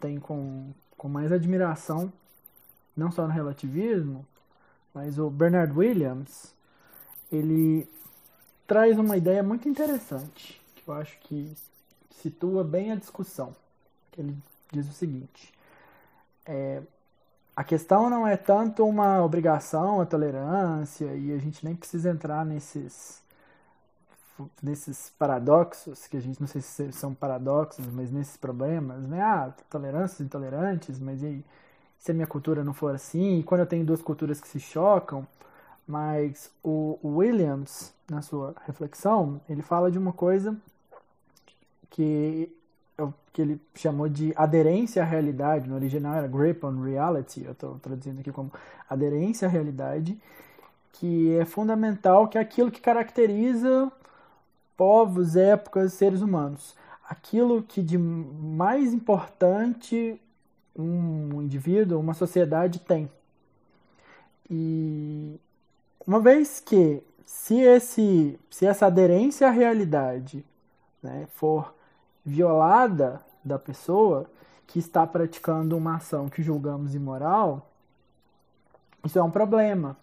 [0.00, 2.12] tenho com, com mais admiração,
[2.96, 4.26] não só no relativismo,
[4.92, 6.52] mas o Bernard Williams,
[7.30, 7.88] ele
[8.66, 11.54] traz uma ideia muito interessante, que eu acho que
[12.22, 13.54] situa bem a discussão.
[14.16, 14.36] Ele
[14.72, 15.52] diz o seguinte:
[16.44, 16.82] é,
[17.54, 22.44] a questão não é tanto uma obrigação, a tolerância, e a gente nem precisa entrar
[22.44, 23.24] nesses
[24.62, 29.22] nesses paradoxos, que a gente não sei se são paradoxos, mas nesses problemas, né?
[29.22, 31.42] Ah, tolerâncias, intolerantes, mas e
[31.98, 33.38] se a minha cultura não for assim?
[33.38, 35.26] E quando eu tenho duas culturas que se chocam,
[35.86, 40.56] mas o Williams, na sua reflexão, ele fala de uma coisa
[41.96, 42.52] que,
[43.32, 45.66] que ele chamou de aderência à realidade.
[45.66, 48.52] No original era grip on reality, eu estou traduzindo aqui como
[48.88, 50.20] aderência à realidade,
[50.92, 53.90] que é fundamental, que é aquilo que caracteriza
[54.76, 56.76] povos, épocas, seres humanos.
[57.08, 60.20] Aquilo que de mais importante
[60.78, 63.10] um indivíduo, uma sociedade tem.
[64.50, 65.40] E
[66.06, 70.44] uma vez que se, esse, se essa aderência à realidade
[71.02, 71.75] né, for
[72.26, 74.26] violada da pessoa
[74.66, 77.70] que está praticando uma ação que julgamos imoral,
[79.04, 79.96] isso é um problema.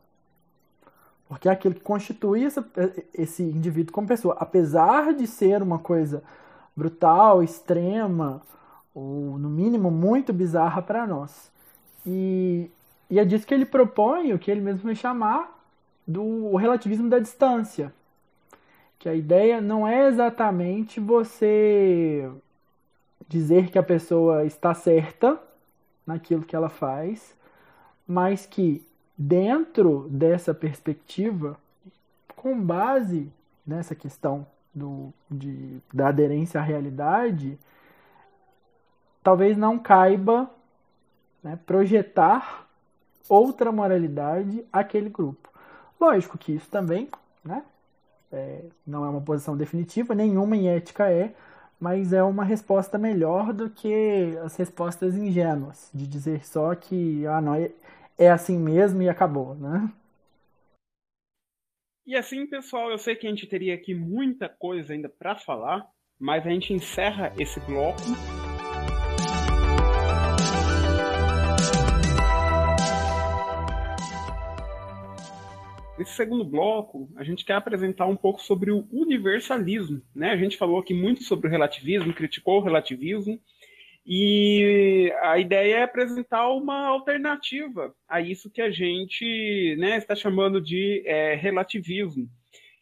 [1.28, 2.66] Porque é aquilo que constitui essa,
[3.14, 4.38] esse indivíduo como pessoa.
[4.40, 6.24] Apesar de ser uma coisa
[6.76, 8.42] brutal, extrema,
[8.96, 11.52] ou no mínimo muito bizarra para nós.
[12.06, 12.70] E,
[13.10, 15.60] e é disso que ele propõe o que ele mesmo vai chamar
[16.08, 17.94] do relativismo da distância.
[19.04, 22.32] Que a ideia não é exatamente você
[23.28, 25.38] dizer que a pessoa está certa
[26.08, 27.36] naquilo que ela faz,
[28.08, 28.82] mas que
[29.18, 31.60] dentro dessa perspectiva,
[32.34, 33.30] com base
[33.68, 37.60] nessa questão do, de, da aderência à realidade,
[39.22, 40.50] talvez não caiba
[41.44, 42.66] né, projetar
[43.28, 45.50] outra moralidade àquele grupo.
[46.00, 47.10] Lógico que isso também
[47.44, 47.66] né,
[48.34, 51.34] é, não é uma posição definitiva, nenhuma em ética é,
[51.80, 57.42] mas é uma resposta melhor do que as respostas ingênuas, de dizer só que ah,
[57.42, 57.72] não, é,
[58.18, 59.90] é assim mesmo e acabou, né?
[62.06, 65.88] E assim, pessoal, eu sei que a gente teria aqui muita coisa ainda para falar,
[66.20, 68.02] mas a gente encerra esse bloco
[75.98, 80.02] Nesse segundo bloco, a gente quer apresentar um pouco sobre o universalismo.
[80.16, 80.32] Né?
[80.32, 83.40] A gente falou aqui muito sobre o relativismo, criticou o relativismo,
[84.06, 90.60] e a ideia é apresentar uma alternativa a isso que a gente né, está chamando
[90.60, 92.28] de é, relativismo.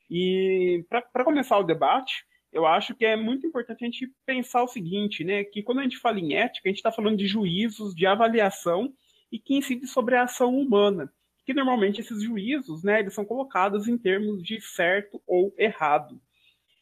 [0.09, 4.67] E para começar o debate, eu acho que é muito importante a gente pensar o
[4.67, 5.43] seguinte, né?
[5.43, 8.93] Que quando a gente fala em ética, a gente está falando de juízos, de avaliação
[9.31, 11.09] e que incide sobre a ação humana.
[11.51, 16.17] Que normalmente esses juízos, né, eles são colocados em termos de certo ou errado.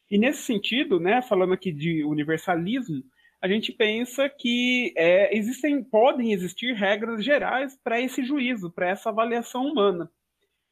[0.08, 3.02] E nesse sentido, né, falando aqui de universalismo,
[3.42, 9.08] a gente pensa que é, existem, podem existir regras gerais para esse juízo, para essa
[9.08, 10.08] avaliação humana.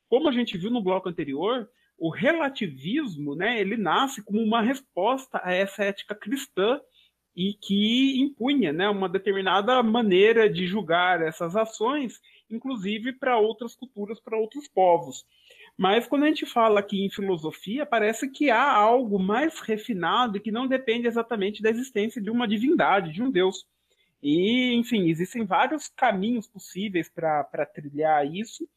[0.09, 5.41] Como a gente viu no bloco anterior, o relativismo, né, ele nasce como uma resposta
[5.43, 6.81] a essa ética cristã
[7.35, 14.21] e que impunha né, uma determinada maneira de julgar essas ações, inclusive para outras culturas,
[14.21, 15.27] para outros povos.
[15.77, 20.41] Mas quando a gente fala aqui em filosofia, parece que há algo mais refinado e
[20.41, 23.67] que não depende exatamente da existência de uma divindade, de um Deus.
[24.23, 28.69] E, enfim, existem vários caminhos possíveis para trilhar isso.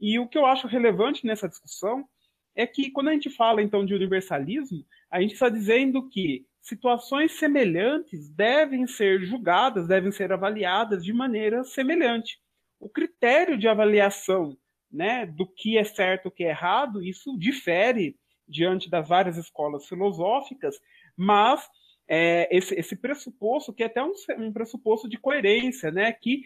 [0.00, 2.08] E o que eu acho relevante nessa discussão
[2.54, 7.38] é que quando a gente fala então de universalismo, a gente está dizendo que situações
[7.38, 12.40] semelhantes devem ser julgadas, devem ser avaliadas de maneira semelhante.
[12.78, 14.56] O critério de avaliação
[14.90, 19.86] né, do que é certo o que é errado, isso difere diante das várias escolas
[19.86, 20.80] filosóficas,
[21.16, 21.68] mas
[22.08, 26.42] é, esse, esse, pressuposto, que é até um, um pressuposto de coerência, né, que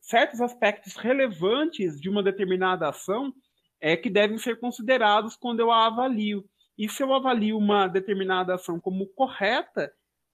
[0.00, 3.32] certos aspectos relevantes de uma determinada ação
[3.80, 6.44] é, que devem ser considerados quando eu a avalio.
[6.76, 9.90] E se eu avalio uma determinada ação como correta,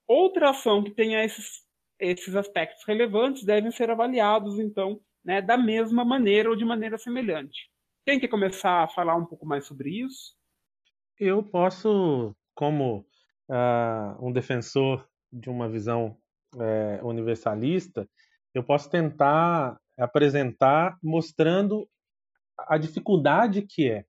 [0.07, 1.62] outra ação que tenha esses,
[2.01, 7.71] esses aspectos relevantes devem ser avaliados, então, né, da mesma maneira ou de maneira semelhante.
[8.05, 10.35] Quem quer começar a falar um pouco mais sobre isso?
[11.19, 13.07] Eu posso, como
[13.49, 16.17] uh, um defensor de uma visão
[16.55, 18.09] uh, universalista,
[18.55, 21.89] eu posso tentar apresentar mostrando
[22.59, 24.05] a dificuldade que é.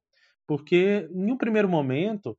[0.48, 2.38] Porque, em um primeiro momento,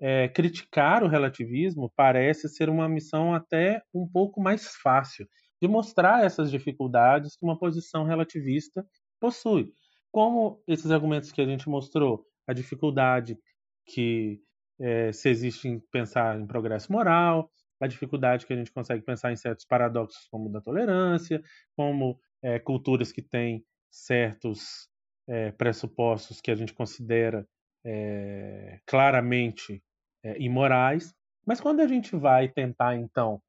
[0.00, 5.28] é, criticar o relativismo parece ser uma missão até um pouco mais fácil
[5.60, 8.86] de mostrar essas dificuldades que uma posição relativista
[9.20, 9.72] possui.
[10.10, 13.38] Como esses argumentos que a gente mostrou, a dificuldade
[13.86, 14.40] que
[14.80, 19.32] é, se existe em pensar em progresso moral, a dificuldade que a gente consegue pensar
[19.32, 21.42] em certos paradoxos como da tolerância,
[21.76, 24.88] como é, culturas que têm certos
[25.28, 27.46] é, pressupostos que a gente considera
[27.84, 29.82] é, claramente
[30.22, 31.14] é, imorais,
[31.46, 33.40] mas quando a gente vai tentar então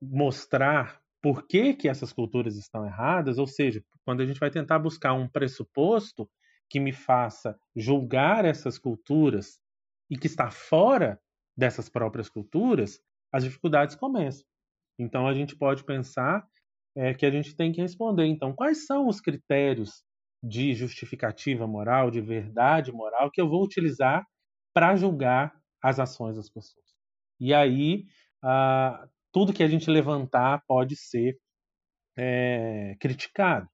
[0.00, 4.78] mostrar por que, que essas culturas estão erradas, ou seja, quando a gente vai tentar
[4.78, 6.28] buscar um pressuposto
[6.68, 9.60] que me faça julgar essas culturas
[10.10, 11.20] e que está fora
[11.56, 13.00] dessas próprias culturas,
[13.32, 14.44] as dificuldades começam.
[14.98, 16.46] Então a gente pode pensar
[16.94, 18.26] é, que a gente tem que responder.
[18.26, 20.02] Então, quais são os critérios
[20.42, 24.26] de justificativa moral, de verdade moral, que eu vou utilizar
[24.74, 26.84] para julgar as ações das pessoas.
[27.38, 28.06] E aí,
[28.42, 31.38] ah, tudo que a gente levantar pode ser
[32.16, 33.68] é, criticado.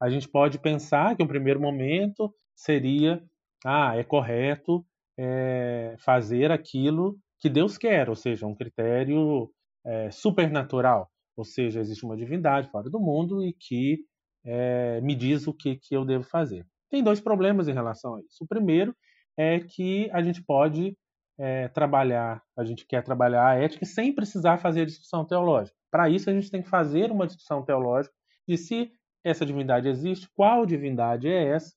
[0.00, 3.22] A gente pode pensar que um primeiro momento seria,
[3.64, 4.84] ah, é correto
[5.18, 9.50] é, fazer aquilo que Deus quer, ou seja, um critério
[9.84, 13.98] é, supernatural, ou seja, existe uma divindade fora do mundo e que
[14.44, 16.66] é, me diz o que, que eu devo fazer.
[16.90, 18.44] Tem dois problemas em relação a isso.
[18.44, 18.94] O primeiro
[19.36, 20.96] é que a gente pode
[21.40, 25.74] é, trabalhar, a gente quer trabalhar a ética sem precisar fazer a discussão teológica.
[25.90, 28.14] Para isso, a gente tem que fazer uma discussão teológica
[28.46, 28.92] de se
[29.24, 31.74] essa divindade existe, qual divindade é essa,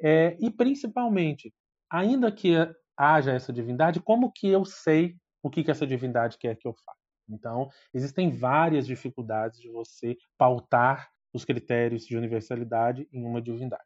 [0.00, 1.52] é, e principalmente,
[1.90, 2.54] ainda que
[2.96, 6.74] haja essa divindade, como que eu sei o que, que essa divindade quer que eu
[6.84, 6.98] faça?
[7.30, 13.82] Então, existem várias dificuldades de você pautar os critérios de universalidade em uma divindade,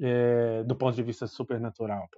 [0.00, 2.08] é, do ponto de vista supernatural.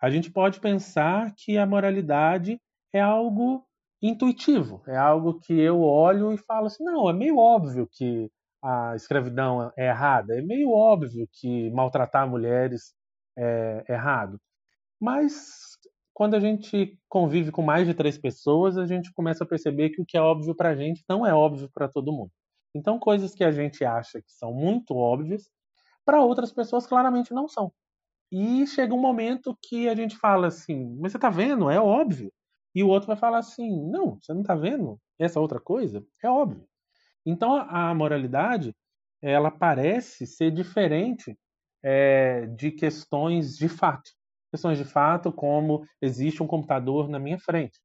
[0.00, 2.60] A gente pode pensar que a moralidade
[2.92, 3.64] é algo
[4.02, 8.30] intuitivo, é algo que eu olho e falo assim, não, é meio óbvio que
[8.62, 12.94] a escravidão é errada, é meio óbvio que maltratar mulheres
[13.36, 14.40] é errado.
[15.00, 15.76] Mas
[16.12, 20.00] quando a gente convive com mais de três pessoas, a gente começa a perceber que
[20.00, 22.30] o que é óbvio para a gente não é óbvio para todo mundo.
[22.74, 25.50] Então, coisas que a gente acha que são muito óbvias,
[26.04, 27.72] para outras pessoas claramente não são.
[28.32, 31.70] E chega um momento que a gente fala assim, mas você está vendo?
[31.70, 32.32] É óbvio.
[32.74, 36.04] E o outro vai falar assim, não, você não está vendo essa outra coisa?
[36.22, 36.66] É óbvio.
[37.24, 38.74] Então, a moralidade,
[39.22, 41.36] ela parece ser diferente
[41.82, 44.10] é, de questões de fato.
[44.52, 47.78] Questões de fato como existe um computador na minha frente.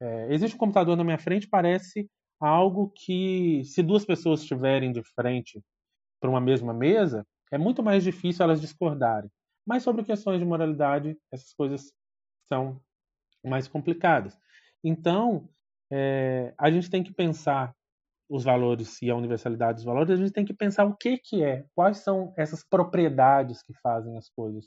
[0.00, 2.08] É, existe um computador na minha frente parece
[2.40, 5.62] algo que, se duas pessoas estiverem de frente
[6.20, 9.30] para uma mesma mesa, é muito mais difícil elas discordarem.
[9.66, 11.92] Mas sobre questões de moralidade, essas coisas
[12.48, 12.80] são
[13.44, 14.38] mais complicadas.
[14.82, 15.48] Então,
[15.90, 17.74] é, a gente tem que pensar
[18.28, 21.44] os valores e a universalidade dos valores, a gente tem que pensar o que que
[21.44, 24.66] é, quais são essas propriedades que fazem as coisas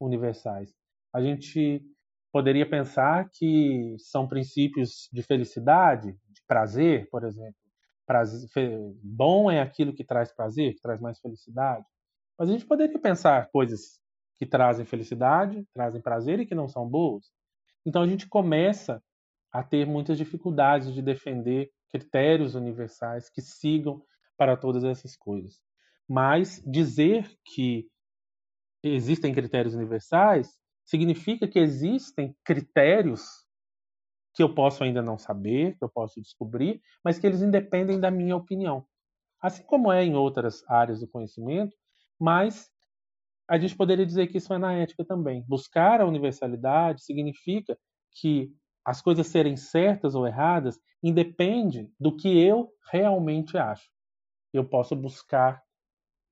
[0.00, 0.72] universais.
[1.12, 1.82] A gente
[2.32, 7.54] poderia pensar que são princípios de felicidade, de prazer, por exemplo.
[8.06, 8.48] Prazer,
[9.02, 11.84] bom é aquilo que traz prazer, que traz mais felicidade.
[12.38, 14.00] Mas a gente poderia pensar coisas
[14.40, 17.26] que trazem felicidade, trazem prazer e que não são boas.
[17.84, 19.02] Então a gente começa
[19.52, 24.02] a ter muitas dificuldades de defender critérios universais que sigam
[24.38, 25.60] para todas essas coisas.
[26.08, 27.86] Mas dizer que
[28.82, 33.44] existem critérios universais significa que existem critérios
[34.32, 38.10] que eu posso ainda não saber, que eu posso descobrir, mas que eles independem da
[38.10, 38.86] minha opinião.
[39.38, 41.76] Assim como é em outras áreas do conhecimento,
[42.18, 42.70] mas
[43.50, 45.44] a gente poderia dizer que isso é na ética também.
[45.48, 47.76] Buscar a universalidade significa
[48.12, 53.90] que as coisas serem certas ou erradas independe do que eu realmente acho.
[54.52, 55.60] Eu posso buscar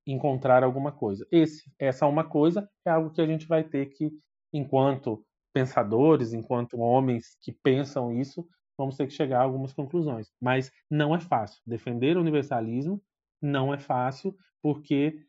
[0.07, 1.27] encontrar alguma coisa.
[1.29, 4.11] Esse, essa uma coisa é algo que a gente vai ter que,
[4.53, 5.21] enquanto
[5.53, 8.47] pensadores, enquanto homens que pensam isso,
[8.77, 10.31] vamos ter que chegar a algumas conclusões.
[10.41, 11.61] Mas não é fácil.
[11.67, 13.03] Defender o universalismo
[13.41, 15.19] não é fácil, porque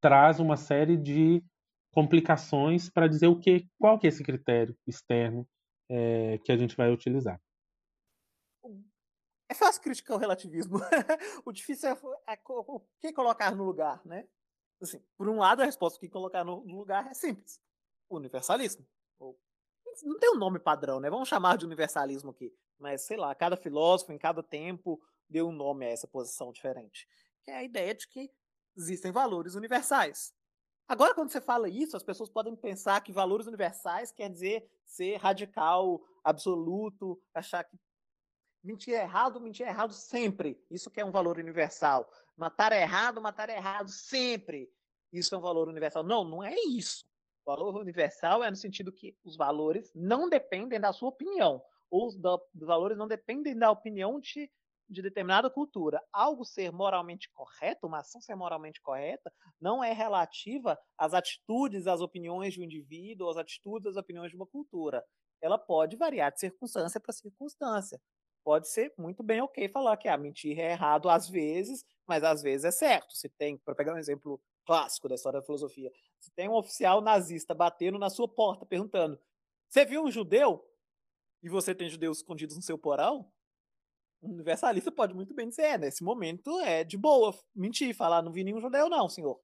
[0.00, 1.42] traz uma série de
[1.92, 5.48] complicações para dizer o que, qual que é esse critério externo
[5.88, 7.40] é, que a gente vai utilizar.
[9.48, 10.78] É fácil criticar o relativismo.
[11.44, 11.92] o difícil é,
[12.34, 14.28] é, o que colocar no lugar, né?
[14.80, 17.60] Assim, por um lado, a resposta que colocar no, no lugar é simples:
[18.10, 18.86] universalismo.
[19.18, 19.38] Ou,
[20.02, 21.08] não tem um nome padrão, né?
[21.08, 22.54] Vamos chamar de universalismo aqui.
[22.78, 27.08] Mas, sei lá, cada filósofo, em cada tempo, deu um nome a essa posição diferente.
[27.42, 28.30] Que é a ideia de que
[28.78, 30.32] existem valores universais.
[30.86, 35.16] Agora, quando você fala isso, as pessoas podem pensar que valores universais quer dizer ser
[35.16, 37.76] radical, absoluto, achar que
[38.64, 40.58] mentir é errado, mentir é errado sempre.
[40.70, 42.10] Isso que é um valor universal.
[42.36, 44.70] Matar é errado, matar é errado sempre.
[45.12, 46.02] Isso é um valor universal.
[46.02, 47.04] Não, não é isso.
[47.44, 51.62] O valor universal é no sentido que os valores não dependem da sua opinião.
[51.90, 54.50] Os, os valores não dependem da opinião de
[54.88, 60.78] de determinada cultura, algo ser moralmente correto, uma ação ser moralmente correta, não é relativa
[60.96, 65.04] às atitudes, às opiniões de um indivíduo, às atitudes, às opiniões de uma cultura.
[65.40, 68.00] Ela pode variar de circunstância para circunstância.
[68.44, 72.24] Pode ser muito bem ok falar que a ah, mentir é errado às vezes, mas
[72.24, 73.14] às vezes é certo.
[73.14, 77.00] Se tem, para pegar um exemplo clássico da história da filosofia, se tem um oficial
[77.00, 79.20] nazista batendo na sua porta perguntando:
[79.68, 80.64] "Você viu um judeu?"
[81.42, 83.30] E você tem judeus escondidos no seu porão?
[84.20, 88.42] Universalista pode muito bem dizer, é, nesse momento é de boa mentir, falar, não vi
[88.42, 89.40] nenhum judeu não, senhor.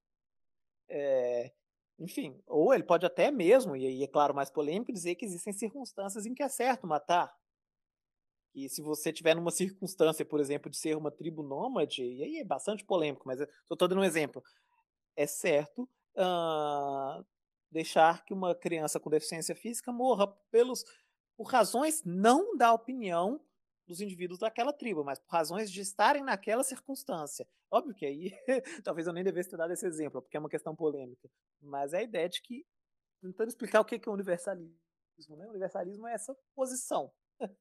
[0.89, 1.53] É,
[1.99, 5.53] enfim, ou ele pode até mesmo, e aí é claro mais polêmico, dizer que existem
[5.53, 7.33] circunstâncias em que é certo matar.
[8.55, 12.39] E se você tiver numa circunstância, por exemplo, de ser uma tribo nômade, e aí
[12.39, 14.43] é bastante polêmico, mas estou dando um exemplo,
[15.16, 17.25] é certo uh,
[17.70, 20.85] deixar que uma criança com deficiência física morra pelos,
[21.37, 23.41] por razões não da opinião
[23.87, 27.47] dos indivíduos daquela tribo, mas por razões de estarem naquela circunstância.
[27.70, 28.32] Óbvio que aí,
[28.85, 31.30] talvez eu nem devesse ter dado esse exemplo, porque é uma questão polêmica,
[31.61, 32.66] mas é a ideia de que,
[33.20, 35.47] tentando explicar o que é o universalismo, né?
[35.47, 37.12] O universalismo é essa posição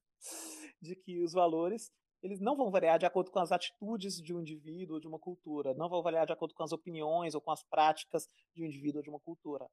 [0.80, 1.92] de que os valores
[2.24, 5.18] eles não vão variar de acordo com as atitudes de um indivíduo ou de uma
[5.18, 8.64] cultura, não vão variar de acordo com as opiniões ou com as práticas de um
[8.64, 9.68] indivíduo ou de uma cultura,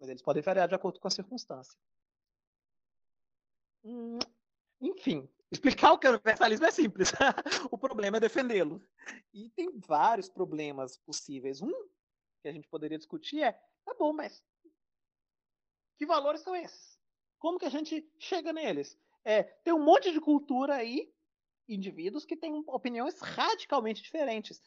[0.00, 1.78] mas eles podem variar de acordo com a circunstância.
[3.84, 4.18] Hum,
[4.80, 7.12] enfim, explicar o que é universalismo é simples.
[7.70, 8.82] o problema é defendê-lo.
[9.34, 11.60] E tem vários problemas possíveis.
[11.60, 11.72] Um
[12.40, 13.52] que a gente poderia discutir é,
[13.84, 14.42] tá bom, mas
[15.98, 16.98] que valores são esses?
[17.38, 18.98] Como que a gente chega neles?
[19.24, 21.12] É, tem um monte de cultura aí,
[21.68, 24.60] indivíduos que têm opiniões radicalmente diferentes.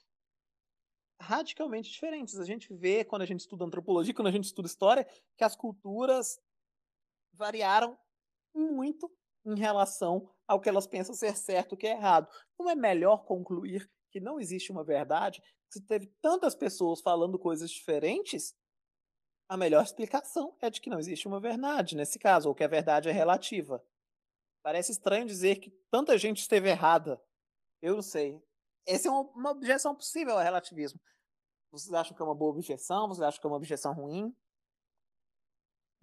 [1.20, 2.40] Radicalmente diferentes.
[2.40, 5.06] A gente vê, quando a gente estuda antropologia, quando a gente estuda história,
[5.36, 6.40] que as culturas
[7.34, 7.98] variaram
[8.54, 9.12] muito
[9.46, 12.28] em relação ao que elas pensam ser certo o que é errado.
[12.58, 15.42] Não é melhor concluir que não existe uma verdade?
[15.70, 18.56] Se teve tantas pessoas falando coisas diferentes,
[19.48, 22.68] a melhor explicação é de que não existe uma verdade nesse caso, ou que a
[22.68, 23.84] verdade é relativa.
[24.64, 27.22] Parece estranho dizer que tanta gente esteve errada.
[27.82, 28.42] Eu não sei.
[28.88, 31.00] Essa é uma, uma objeção possível ao relativismo.
[31.72, 33.08] Vocês acham que é uma boa objeção?
[33.08, 34.36] Vocês acham que é uma objeção ruim?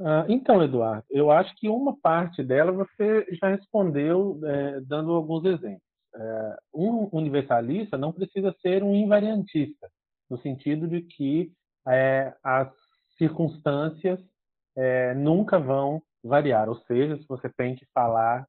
[0.01, 5.45] Ah, então, Eduardo, eu acho que uma parte dela você já respondeu é, dando alguns
[5.45, 5.83] exemplos.
[6.15, 9.89] É, um universalista não precisa ser um invariantista,
[10.29, 11.53] no sentido de que
[11.89, 12.71] é, as
[13.17, 14.21] circunstâncias
[15.17, 16.67] nunca vão variar.
[16.67, 18.47] Ou seja, se você tem que falar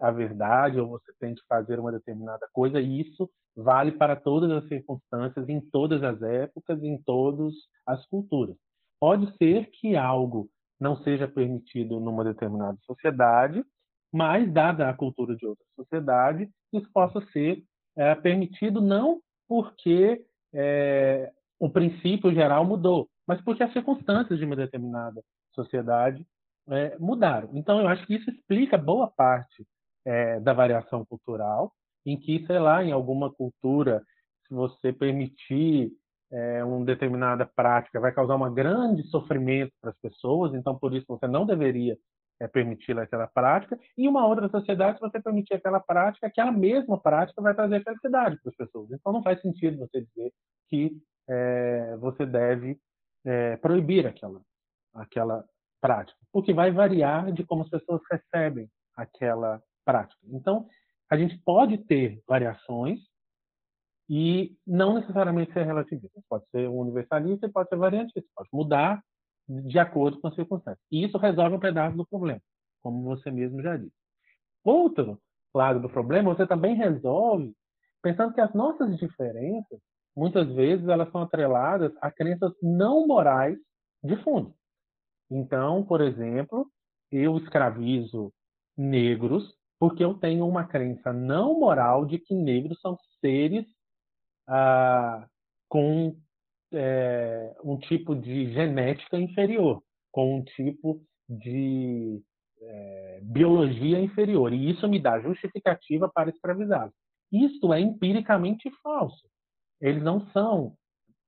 [0.00, 4.68] a verdade ou você tem que fazer uma determinada coisa, isso vale para todas as
[4.68, 7.54] circunstâncias, em todas as épocas, em todas
[7.86, 8.56] as culturas.
[9.00, 10.50] Pode ser que algo
[10.80, 13.64] não seja permitido numa determinada sociedade,
[14.12, 17.62] mas, dada a cultura de outra sociedade, isso possa ser
[17.96, 20.24] é, permitido não porque
[20.54, 25.22] é, o princípio geral mudou, mas porque as circunstâncias de uma determinada
[25.54, 26.26] sociedade
[26.68, 27.50] é, mudaram.
[27.54, 29.66] Então, eu acho que isso explica boa parte
[30.04, 31.72] é, da variação cultural,
[32.06, 34.02] em que, sei lá, em alguma cultura,
[34.46, 35.92] se você permitir
[36.30, 41.06] é, uma determinada prática, vai causar um grande sofrimento para as pessoas, então, por isso,
[41.08, 41.96] você não deveria
[42.40, 43.78] é, permitir aquela prática.
[43.96, 48.38] Em uma outra sociedade, se você permitir aquela prática, aquela mesma prática vai trazer felicidade
[48.40, 48.90] para as pessoas.
[48.92, 50.32] Então, não faz sentido você dizer
[50.68, 50.92] que
[51.28, 52.78] é, você deve
[53.24, 54.40] é, proibir aquela,
[54.94, 55.44] aquela
[55.80, 60.20] prática, porque vai variar de como as pessoas recebem aquela prática.
[60.26, 60.66] Então,
[61.10, 63.00] a gente pode ter variações
[64.08, 66.20] e não necessariamente ser relativista.
[66.28, 69.02] Pode ser universalista pode ser variantista, pode mudar
[69.48, 70.84] de acordo com as circunstâncias.
[70.90, 72.40] E isso resolve um pedaço do problema,
[72.82, 73.92] como você mesmo já disse.
[74.64, 75.18] Outro
[75.54, 77.54] lado do problema, você também resolve
[78.02, 79.80] pensando que as nossas diferenças,
[80.16, 83.58] muitas vezes, elas são atreladas a crenças não morais
[84.02, 84.54] de fundo.
[85.30, 86.66] Então, por exemplo,
[87.10, 88.32] eu escravizo
[88.76, 93.64] negros porque eu tenho uma crença não moral de que negros são seres
[94.48, 95.26] ah,
[95.68, 96.16] com
[96.72, 102.22] é, um tipo de genética inferior, com um tipo de
[102.60, 104.52] é, biologia inferior.
[104.52, 106.94] E isso me dá justificativa para escravizá-los.
[107.30, 109.28] Isso é empiricamente falso.
[109.80, 110.74] Eles não são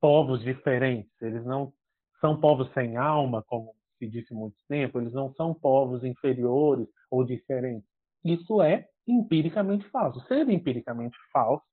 [0.01, 1.73] povos diferentes, eles não
[2.21, 7.23] são povos sem alma, como se disse muito tempo, eles não são povos inferiores ou
[7.23, 7.89] diferentes.
[8.25, 10.21] Isso é empiricamente falso.
[10.27, 11.65] Sendo empiricamente falso,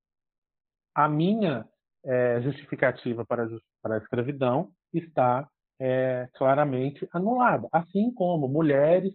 [0.98, 1.64] a minha
[2.04, 3.48] é, justificativa para,
[3.84, 5.48] para a escravidão está
[5.80, 7.68] é, claramente anulada.
[7.72, 9.14] Assim como mulheres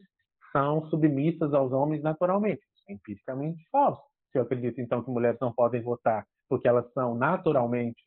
[0.53, 2.63] são submissas aos homens naturalmente.
[2.89, 4.01] É empiricamente falso.
[4.31, 8.01] Se eu acredito, então, que mulheres não podem votar porque elas são naturalmente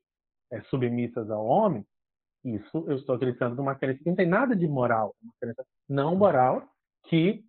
[0.54, 1.86] é, submissas ao homem,
[2.46, 6.16] isso eu estou acreditando numa crença que não tem nada de moral, uma crença não
[6.16, 6.64] moral
[7.08, 7.44] que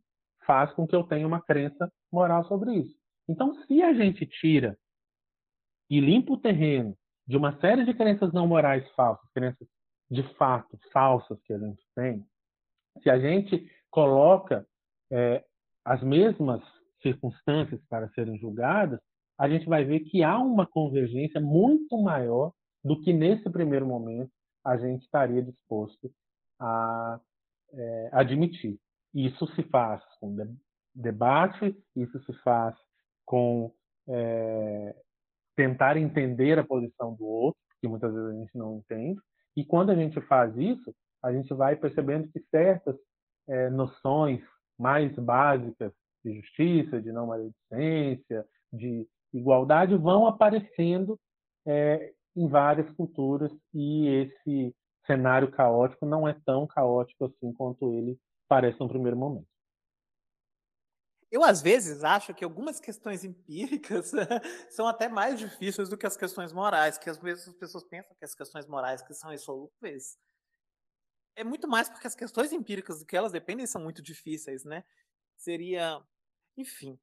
[0.44, 2.96] faz com que eu tenha uma crença moral sobre isso.
[3.28, 4.76] Então, se a gente tira
[5.88, 9.66] e limpa o terreno de uma série de crenças não morais falsas, crenças
[10.10, 12.24] de fato falsas que a gente tem,
[13.02, 14.66] se a gente coloca
[15.10, 15.44] é,
[15.84, 16.62] as mesmas
[17.02, 19.00] circunstâncias para serem julgadas,
[19.38, 24.30] a gente vai ver que há uma convergência muito maior do que nesse primeiro momento
[24.64, 26.10] a gente estaria disposto
[26.58, 27.20] a
[27.72, 28.78] é, admitir.
[29.14, 30.36] Isso se faz com
[30.94, 32.74] debate, isso se faz
[33.24, 33.72] com
[34.08, 34.94] é,
[35.56, 39.18] tentar entender a posição do outro, que muitas vezes a gente não entende.
[39.56, 42.96] E quando a gente faz isso, a gente vai percebendo que certas
[43.48, 44.40] é, noções
[44.78, 45.92] mais básicas
[46.24, 51.18] de justiça, de não maledicência, de igualdade vão aparecendo
[51.66, 54.74] é, em várias culturas e esse
[55.06, 59.46] cenário caótico não é tão caótico assim quanto ele parece no primeiro momento.
[61.30, 64.12] Eu, às vezes, acho que algumas questões empíricas
[64.70, 68.14] são até mais difíceis do que as questões morais, que às vezes as pessoas pensam
[68.16, 70.16] que as questões morais que são insolúveis
[71.36, 74.82] é muito mais porque as questões empíricas do que elas dependem são muito difíceis, né?
[75.36, 76.00] Seria,
[76.56, 76.98] enfim,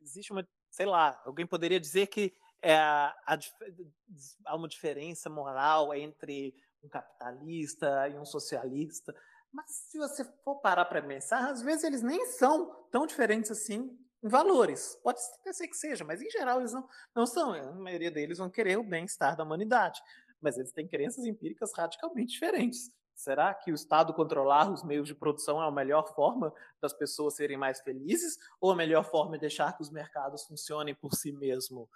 [0.00, 6.88] existe uma, sei lá, alguém poderia dizer que é, há uma diferença moral entre um
[6.88, 9.14] capitalista e um socialista.
[9.56, 13.98] Mas se você for parar para pensar, às vezes eles nem são tão diferentes assim
[14.22, 15.00] em valores.
[15.02, 15.18] Pode
[15.50, 17.54] ser que seja, mas em geral eles não, não são.
[17.54, 19.98] A maioria deles vão querer o bem-estar da humanidade.
[20.42, 22.92] Mas eles têm crenças empíricas radicalmente diferentes.
[23.14, 27.34] Será que o Estado controlar os meios de produção é a melhor forma das pessoas
[27.34, 28.36] serem mais felizes?
[28.60, 31.88] Ou a melhor forma é deixar que os mercados funcionem por si mesmo?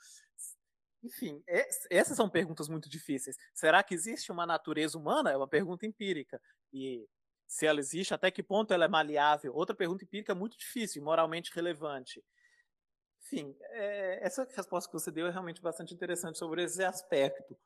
[1.03, 1.43] Enfim,
[1.91, 3.37] essas são perguntas muito difíceis.
[3.53, 5.31] Será que existe uma natureza humana?
[5.31, 6.41] É uma pergunta empírica.
[6.73, 7.07] E
[7.51, 9.53] se ela existe, até que ponto ela é maleável.
[9.53, 12.25] Outra pergunta empírica muito difícil, moralmente relevante.
[13.25, 17.59] Enfim, é, essa resposta que você deu é realmente bastante interessante sobre esse aspecto.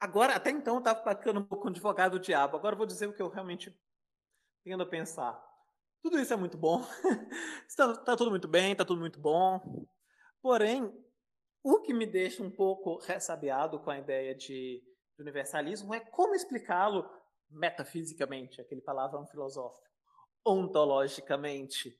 [0.00, 2.56] Agora, até então eu estava ficando um pouco com advogado do diabo.
[2.56, 3.72] Agora eu vou dizer o que eu realmente
[4.64, 5.40] tendo a pensar.
[6.02, 6.82] Tudo isso é muito bom.
[7.68, 9.86] está, está tudo muito bem, está tudo muito bom.
[10.42, 10.92] Porém,
[11.62, 14.82] o que me deixa um pouco ressabiado com a ideia de,
[15.14, 17.08] de universalismo é como explicá-lo
[17.50, 19.86] metafisicamente, aquele palavrão filosófico,
[20.44, 21.98] ontologicamente,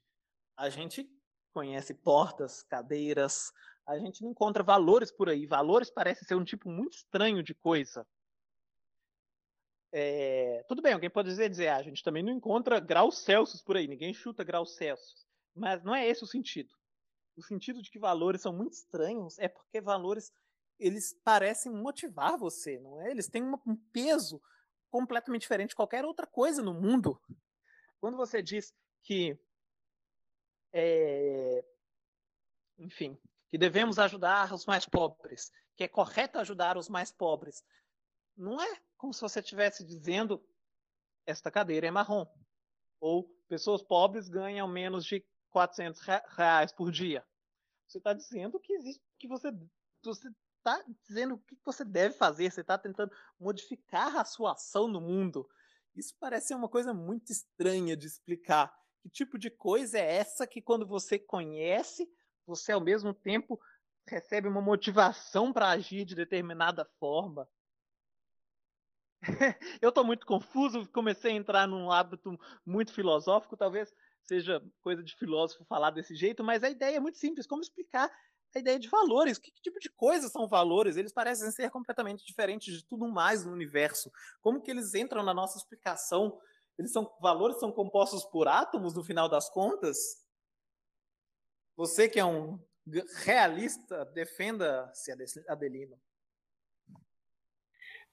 [0.57, 1.11] a gente
[1.53, 3.53] conhece portas, cadeiras,
[3.86, 5.47] a gente não encontra valores por aí.
[5.47, 8.07] Valores parece ser um tipo muito estranho de coisa.
[9.92, 13.62] É, tudo bem, alguém pode dizer, dizer, ah, a gente também não encontra graus Celsius
[13.62, 15.26] por aí, ninguém chuta graus Celsius.
[15.55, 16.74] Mas não é esse o sentido.
[17.36, 20.32] O sentido de que valores são muito estranhos é porque valores
[20.78, 23.11] eles parecem motivar você, não é?
[23.11, 24.42] Eles têm um peso
[24.91, 27.20] completamente diferente de qualquer outra coisa no mundo.
[28.01, 29.39] Quando você diz que,
[30.72, 31.64] é,
[32.78, 33.18] enfim,
[33.49, 37.64] que devemos ajudar os mais pobres, que é correto ajudar os mais pobres,
[38.37, 40.45] não é como se você estivesse dizendo
[41.24, 42.26] esta cadeira é marrom
[43.01, 47.26] ou pessoas pobres ganham menos de 400 reais por dia.
[47.87, 49.51] Você está dizendo que existe, que você,
[50.03, 50.28] você
[50.67, 55.01] está dizendo o que você deve fazer, você está tentando modificar a sua ação no
[55.01, 55.49] mundo.
[55.95, 58.75] Isso parece uma coisa muito estranha de explicar.
[59.01, 62.11] Que tipo de coisa é essa que, quando você conhece,
[62.45, 63.61] você ao mesmo tempo
[64.09, 67.49] recebe uma motivação para agir de determinada forma?
[69.81, 75.14] eu estou muito confuso, comecei a entrar num hábito muito filosófico, talvez seja coisa de
[75.17, 78.11] filósofo falar desse jeito, mas a ideia é muito simples, como explicar
[78.57, 80.96] a ideia de valores, que, que tipo de coisas são valores?
[80.96, 84.11] Eles parecem ser completamente diferentes de tudo mais no universo.
[84.40, 86.38] Como que eles entram na nossa explicação?
[86.78, 89.98] Eles são valores são compostos por átomos no final das contas?
[91.76, 92.59] Você que é um
[93.24, 95.12] realista, defenda-se,
[95.48, 95.98] Adelino.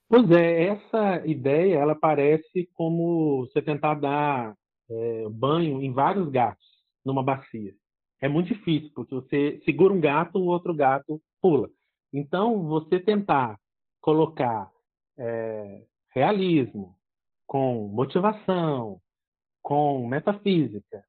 [0.06, 4.54] Pois é, essa ideia ela parece como você tentar dar
[4.90, 7.74] é, banho em vários gatos numa bacia.
[8.20, 11.68] É muito difícil, porque você segura um gato, o outro gato pula.
[12.12, 13.58] Então, você tentar
[14.00, 14.70] colocar
[15.18, 15.84] é,
[16.14, 16.96] realismo
[17.46, 19.00] com motivação,
[19.62, 21.04] com metafísica,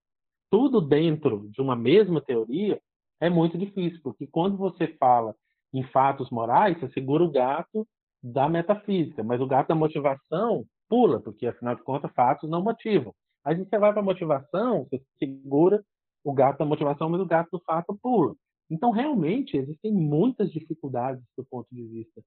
[0.50, 2.80] tudo dentro de uma mesma teoria,
[3.20, 5.36] é muito difícil, porque quando você fala
[5.74, 7.88] em fatos morais, você segura o gato
[8.24, 13.14] da metafísica, mas o gato da motivação pula, porque afinal de contas fatos não motivam.
[13.44, 15.84] Aí você vai para a motivação, você segura
[16.26, 18.36] o gato da motivação, mas o gato do fato pula.
[18.70, 22.22] Então, realmente, existem muitas dificuldades do ponto de vista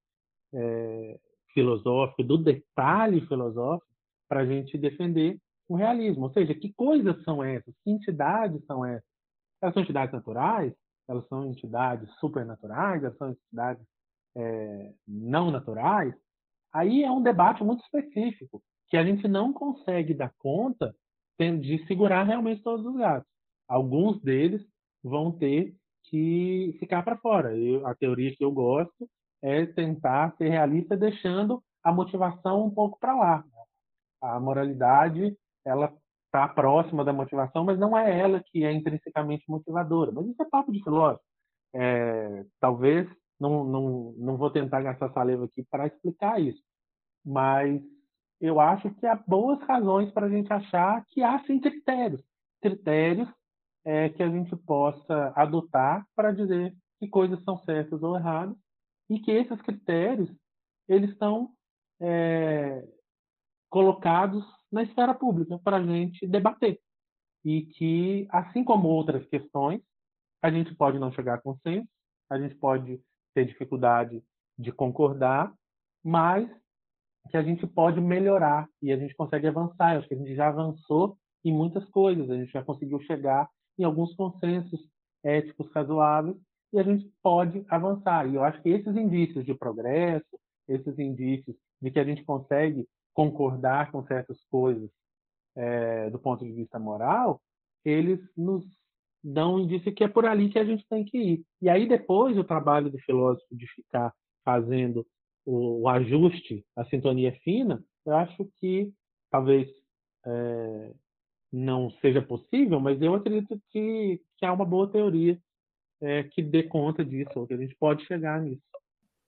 [0.53, 1.19] é,
[1.53, 3.91] filosófico, do detalhe filosófico,
[4.27, 5.37] para a gente defender
[5.67, 6.23] o realismo.
[6.23, 7.75] Ou seja, que coisas são essas?
[7.83, 9.09] Que entidades são essas?
[9.61, 10.73] Elas são entidades naturais?
[11.07, 13.03] Elas são entidades supernaturais?
[13.03, 13.85] Elas são entidades
[14.35, 16.13] é, não naturais,
[16.71, 20.95] aí é um debate muito específico, que a gente não consegue dar conta
[21.39, 23.29] de segurar realmente todos os gatos.
[23.69, 24.65] Alguns deles
[25.03, 27.55] vão ter que ficar para fora.
[27.55, 29.07] Eu, a teoria que eu gosto
[29.43, 33.43] é tentar ser realista, deixando a motivação um pouco para lá.
[34.21, 35.93] A moralidade, ela
[36.25, 40.11] está próxima da motivação, mas não é ela que é intrinsecamente motivadora.
[40.11, 41.23] Mas isso é papo de filósofo.
[41.73, 43.07] É, talvez
[43.39, 46.61] não, não, não vou tentar gastar saliva aqui para explicar isso,
[47.23, 47.81] mas
[48.41, 52.23] eu acho que há boas razões para a gente achar que há sim critérios,
[52.61, 53.29] critérios
[53.85, 58.55] é, que a gente possa adotar para dizer que coisas são certas ou erradas
[59.09, 60.29] e que esses critérios
[60.87, 61.51] eles estão
[62.01, 62.85] é,
[63.69, 66.79] colocados na esfera pública para a gente debater
[67.43, 69.81] e que assim como outras questões
[70.41, 71.87] a gente pode não chegar a consenso,
[72.29, 73.01] a gente pode
[73.33, 74.23] ter dificuldade
[74.57, 75.53] de concordar,
[76.03, 76.49] mas
[77.29, 79.93] que a gente pode melhorar e a gente consegue avançar.
[79.93, 83.49] Eu acho que a gente já avançou em muitas coisas, a gente já conseguiu chegar
[83.79, 84.87] em alguns consensos
[85.23, 86.35] éticos razoáveis
[86.71, 88.27] e a gente pode avançar.
[88.29, 92.87] E eu acho que esses indícios de progresso, esses indícios de que a gente consegue
[93.13, 94.89] concordar com certas coisas
[95.55, 97.41] é, do ponto de vista moral,
[97.83, 98.63] eles nos
[99.23, 101.45] dão indício que é por ali que a gente tem que ir.
[101.61, 104.13] E aí depois o trabalho do filósofo de ficar
[104.45, 105.05] fazendo
[105.45, 108.91] o, o ajuste, a sintonia fina, eu acho que
[109.31, 109.67] talvez
[110.25, 110.93] é,
[111.51, 115.39] não seja possível, mas eu acredito que, que há uma boa teoria
[116.01, 118.61] é, que dê conta disso, que a gente pode chegar nisso.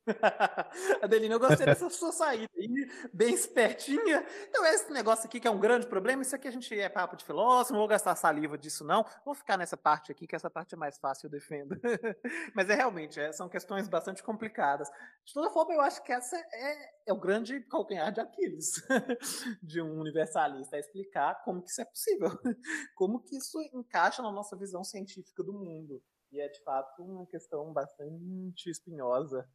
[1.02, 4.26] Adelina, eu gostei dessa sua saída aí, bem espertinha.
[4.49, 7.16] Então, esse negócio aqui que é um grande problema, isso aqui a gente é papo
[7.16, 9.06] de filósofo, não vou gastar saliva disso, não.
[9.24, 11.80] Vou ficar nessa parte aqui, que essa parte é mais fácil, eu defendo.
[12.56, 14.89] Mas é realmente, é, são questões bastante complicadas.
[15.24, 18.84] De toda forma, eu acho que essa é, é o grande calcanhar de Aquiles
[19.62, 22.30] de um universalista, é explicar como que isso é possível,
[22.95, 26.02] como que isso encaixa na nossa visão científica do mundo.
[26.32, 29.47] E é, de fato, uma questão bastante espinhosa.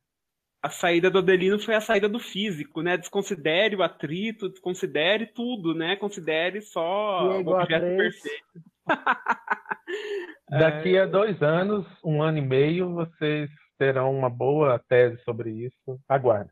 [0.66, 2.96] A saída do Adelino foi a saída do físico, né?
[2.96, 5.94] Desconsidere o atrito, desconsidere tudo, né?
[5.94, 8.44] Considere só é o objeto perfeito.
[10.50, 13.48] Daqui a dois anos, um ano e meio, vocês
[13.78, 16.00] terão uma boa tese sobre isso.
[16.08, 16.50] Aguarde.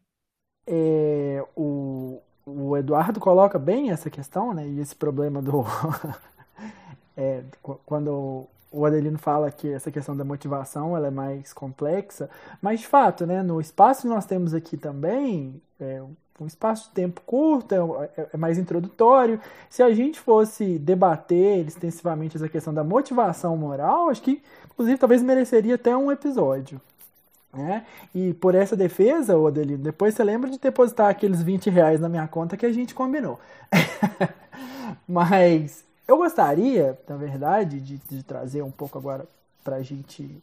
[0.66, 4.66] É, o, o Eduardo coloca bem essa questão, né?
[4.66, 5.64] E esse problema do.
[7.16, 7.42] é,
[7.84, 12.28] quando o Adelino fala que essa questão da motivação ela é mais complexa,
[12.60, 16.02] mas de fato, né, no espaço que nós temos aqui também, é
[16.40, 19.40] um espaço de tempo curto, é, é mais introdutório.
[19.70, 25.22] Se a gente fosse debater extensivamente essa questão da motivação moral, acho que, inclusive, talvez
[25.22, 26.80] mereceria até um episódio.
[27.52, 27.86] Né?
[28.12, 32.26] E por essa defesa, Adelino, depois você lembra de depositar aqueles 20 reais na minha
[32.26, 33.38] conta que a gente combinou.
[35.06, 39.26] Mas eu gostaria, na verdade, de, de trazer um pouco agora
[39.62, 40.42] para a gente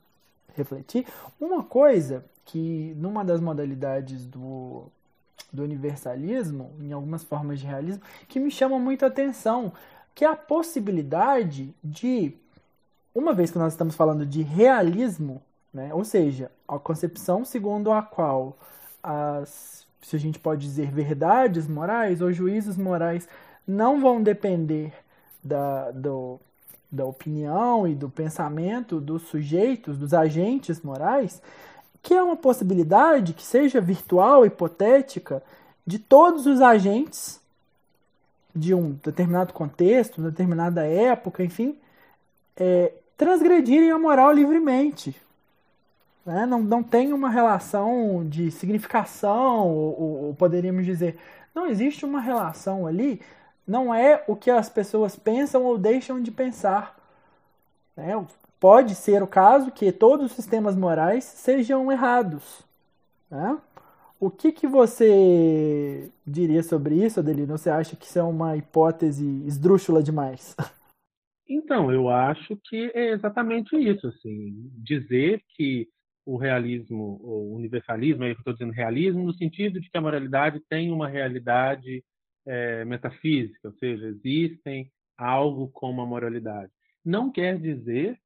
[0.56, 1.06] refletir
[1.40, 4.84] uma coisa que numa das modalidades do,
[5.54, 9.72] do universalismo, em algumas formas de realismo, que me chama muito a atenção,
[10.16, 12.34] que é a possibilidade de,
[13.14, 15.42] uma vez que nós estamos falando de realismo,
[15.74, 18.58] né, ou seja, a concepção segundo a qual
[19.02, 23.28] as, se a gente pode dizer, verdades morais ou juízos morais
[23.66, 24.92] não vão depender
[25.44, 26.40] da, do,
[26.92, 31.42] da opinião e do pensamento dos sujeitos, dos agentes morais,
[32.04, 35.42] que é uma possibilidade que seja virtual, hipotética,
[35.86, 37.40] de todos os agentes
[38.56, 41.78] de um determinado contexto, determinada época, enfim,
[42.58, 45.16] é, transgredirem a moral livremente.
[46.26, 46.46] Né?
[46.46, 51.18] Não, não tem uma relação de significação, ou, ou poderíamos dizer,
[51.56, 53.22] não existe uma relação ali
[53.68, 56.98] não é o que as pessoas pensam ou deixam de pensar.
[57.96, 58.26] Né?
[58.60, 62.64] Pode ser o caso que todos os sistemas morais sejam errados.
[63.30, 63.58] Né?
[64.20, 67.58] O que, que você diria sobre isso, Adelino?
[67.58, 70.56] Você acha que isso é uma hipótese esdrúxula demais?
[71.54, 74.08] Então, eu acho que é exatamente isso.
[74.08, 75.90] Assim, dizer que
[76.26, 80.62] o realismo, ou universalismo, aí eu estou dizendo realismo, no sentido de que a moralidade
[80.70, 82.02] tem uma realidade
[82.46, 86.72] é, metafísica, ou seja, existem algo como a moralidade.
[87.06, 88.20] Não quer dizer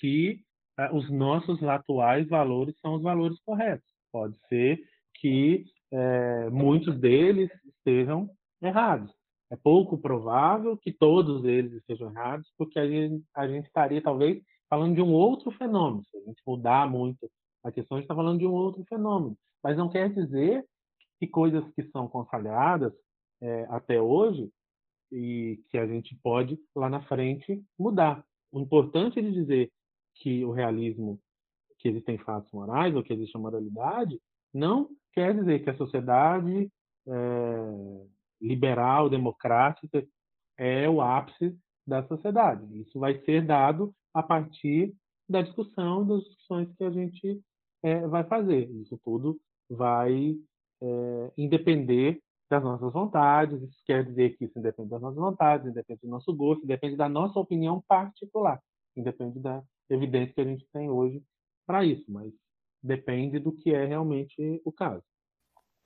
[0.00, 0.40] que
[0.76, 3.86] ah, os nossos atuais valores são os valores corretos.
[4.10, 4.82] Pode ser
[5.14, 8.30] que é, muitos deles estejam
[8.62, 9.12] errados.
[9.50, 14.42] É pouco provável que todos eles estejam errados, porque a gente, a gente estaria talvez
[14.68, 16.02] falando de um outro fenômeno.
[16.04, 17.30] Se a gente mudar muito
[17.62, 19.36] a questão, a gente está falando de um outro fenômeno.
[19.62, 20.64] Mas não quer dizer
[21.20, 22.92] que coisas que são consagradas
[23.42, 24.50] é, até hoje
[25.10, 28.24] e que a gente pode lá na frente mudar.
[28.50, 29.70] O importante é dizer
[30.14, 31.20] que o realismo,
[31.78, 34.18] que existem fatos morais ou que existe a moralidade,
[34.54, 36.70] não quer dizer que a sociedade
[37.06, 38.06] é,
[38.40, 40.06] liberal, democrática
[40.56, 42.80] é o ápice da sociedade.
[42.80, 44.94] Isso vai ser dado a partir
[45.28, 47.40] da discussão, das discussões que a gente
[47.82, 48.70] é, vai fazer.
[48.70, 50.36] Isso tudo vai
[50.80, 52.20] é, independer
[52.52, 56.34] das nossas vontades, isso quer dizer que isso independe das nossas vontades, independe do nosso
[56.34, 58.62] gosto, depende da nossa opinião particular,
[58.94, 61.24] independe da evidência que a gente tem hoje
[61.66, 62.30] para isso, mas
[62.82, 65.02] depende do que é realmente o caso.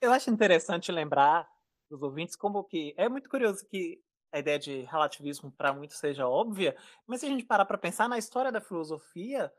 [0.01, 1.49] Eu acho interessante lembrar
[1.89, 4.01] os ouvintes como que é muito curioso que
[4.33, 8.09] a ideia de relativismo para muitos seja óbvia, mas se a gente parar para pensar
[8.09, 9.49] na história da filosofia,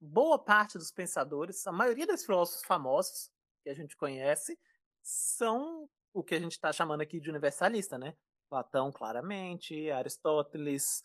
[0.00, 3.30] boa parte dos pensadores, a maioria dos filósofos famosos
[3.62, 4.58] que a gente conhece,
[5.02, 8.16] são o que a gente está chamando aqui de universalista, né?
[8.48, 11.02] Platão, claramente, Aristóteles,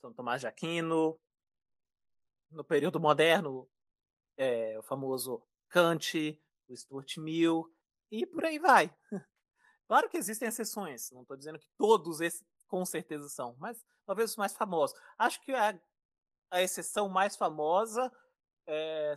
[0.00, 1.18] São Tomás de Aquino,
[2.50, 3.68] no período moderno,
[4.36, 7.72] é, o famoso Kant, o Stuart Mill,
[8.10, 8.94] e por aí vai.
[9.88, 14.30] Claro que existem exceções, não estou dizendo que todos esses com certeza são, mas talvez
[14.30, 14.98] os mais famosos.
[15.16, 15.78] Acho que a,
[16.50, 18.12] a exceção mais famosa
[18.66, 19.14] é,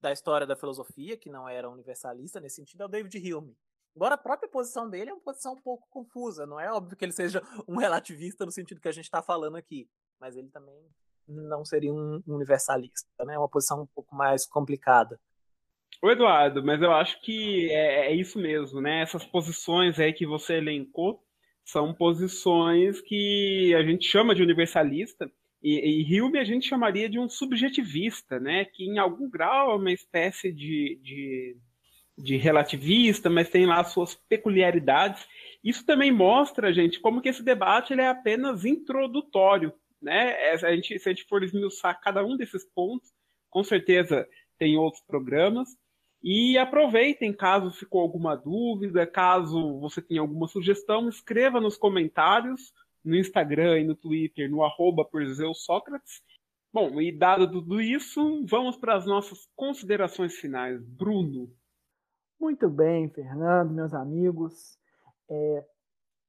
[0.00, 3.56] da história da filosofia, que não era universalista nesse sentido, é o David Hume.
[3.98, 6.46] Agora, a própria posição dele é uma posição um pouco confusa.
[6.46, 9.56] Não é óbvio que ele seja um relativista no sentido que a gente está falando
[9.56, 9.88] aqui,
[10.20, 10.76] mas ele também
[11.26, 13.08] não seria um universalista.
[13.26, 13.34] Né?
[13.34, 15.18] É uma posição um pouco mais complicada.
[16.00, 19.02] O Eduardo, mas eu acho que é, é, isso mesmo, né?
[19.02, 21.20] Essas posições aí que você elencou
[21.64, 25.28] são posições que a gente chama de universalista
[25.60, 28.64] e, e Hume a gente chamaria de um subjetivista, né?
[28.64, 31.56] Que em algum grau é uma espécie de, de
[32.18, 35.26] de relativista, mas tem lá suas peculiaridades.
[35.62, 40.32] Isso também mostra, gente, como que esse debate ele é apenas introdutório, né?
[40.32, 43.10] É, a gente, se a gente for esmiuçar cada um desses pontos,
[43.50, 44.26] com certeza
[44.58, 45.68] tem outros programas,
[46.22, 52.72] E aproveitem, caso ficou alguma dúvida, caso você tenha alguma sugestão, escreva nos comentários,
[53.04, 55.22] no Instagram e no Twitter, no arroba por
[55.54, 56.20] Sócrates.
[56.72, 60.82] Bom, e dado tudo isso, vamos para as nossas considerações finais.
[60.84, 61.50] Bruno.
[62.40, 64.78] Muito bem, Fernando, meus amigos.
[65.28, 65.66] É,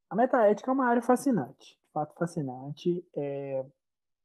[0.10, 3.06] a metaética é uma área fascinante, de fato fascinante.
[3.16, 3.64] É,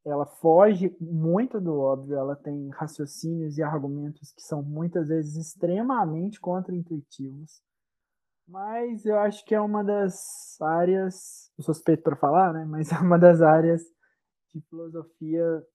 [0.05, 6.41] ela foge muito do óbvio, ela tem raciocínios e argumentos que são muitas vezes extremamente
[6.41, 7.63] contraintuitivos.
[8.47, 12.65] Mas eu acho que é uma das áreas, eu suspeito para falar, né?
[12.65, 13.83] Mas é uma das áreas
[14.55, 15.67] de filosofia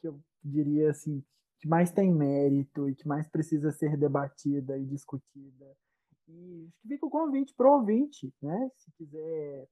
[0.00, 1.22] que eu diria assim,
[1.60, 5.66] que mais tem mérito e que mais precisa ser debatida e discutida.
[6.28, 8.70] E fica o convite para o ouvinte, né?
[8.76, 9.66] Se quiser,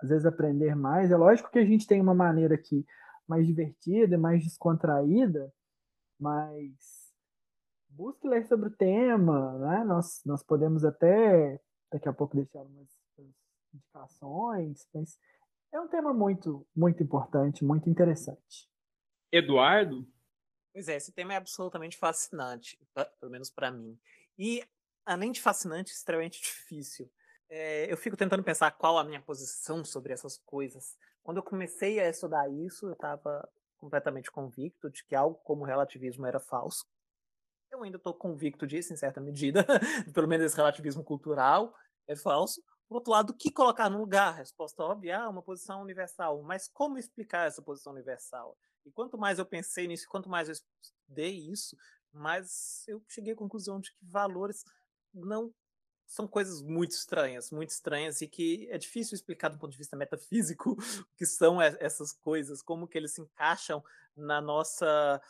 [0.00, 1.10] às vezes, aprender mais.
[1.10, 2.84] É lógico que a gente tem uma maneira aqui
[3.26, 5.52] mais divertida, mais descontraída,
[6.18, 7.12] mas
[7.88, 9.84] busque ler sobre o tema, né?
[9.84, 11.60] Nós, nós podemos até
[11.90, 12.88] daqui a pouco deixar umas
[13.72, 15.18] indicações, mas
[15.72, 18.68] é um tema muito, muito importante, muito interessante.
[19.30, 20.06] Eduardo?
[20.72, 22.78] Pois é, esse tema é absolutamente fascinante,
[23.20, 23.98] pelo menos para mim.
[24.38, 24.64] E,
[25.04, 27.10] além de fascinante, extremamente difícil.
[27.48, 30.96] É, eu fico tentando pensar qual a minha posição sobre essas coisas.
[31.22, 33.46] Quando eu comecei a estudar isso, eu estava
[33.76, 36.86] completamente convicto de que algo como relativismo era falso.
[37.70, 39.66] Eu ainda estou convicto disso, em certa medida,
[40.14, 41.74] pelo menos esse relativismo cultural
[42.06, 42.62] é falso.
[42.88, 44.34] Por outro lado, o que colocar no lugar?
[44.34, 46.42] Resposta óbvia, ah, uma posição universal.
[46.42, 48.56] Mas como explicar essa posição universal?
[48.84, 51.76] E quanto mais eu pensei nisso, quanto mais eu estudei isso,
[52.12, 54.64] mais eu cheguei à conclusão de que valores
[55.12, 55.52] não
[56.06, 59.96] são coisas muito estranhas, muito estranhas e que é difícil explicar do ponto de vista
[59.96, 63.82] metafísico o que são essas coisas, como que eles se encaixam
[64.16, 65.20] na nossa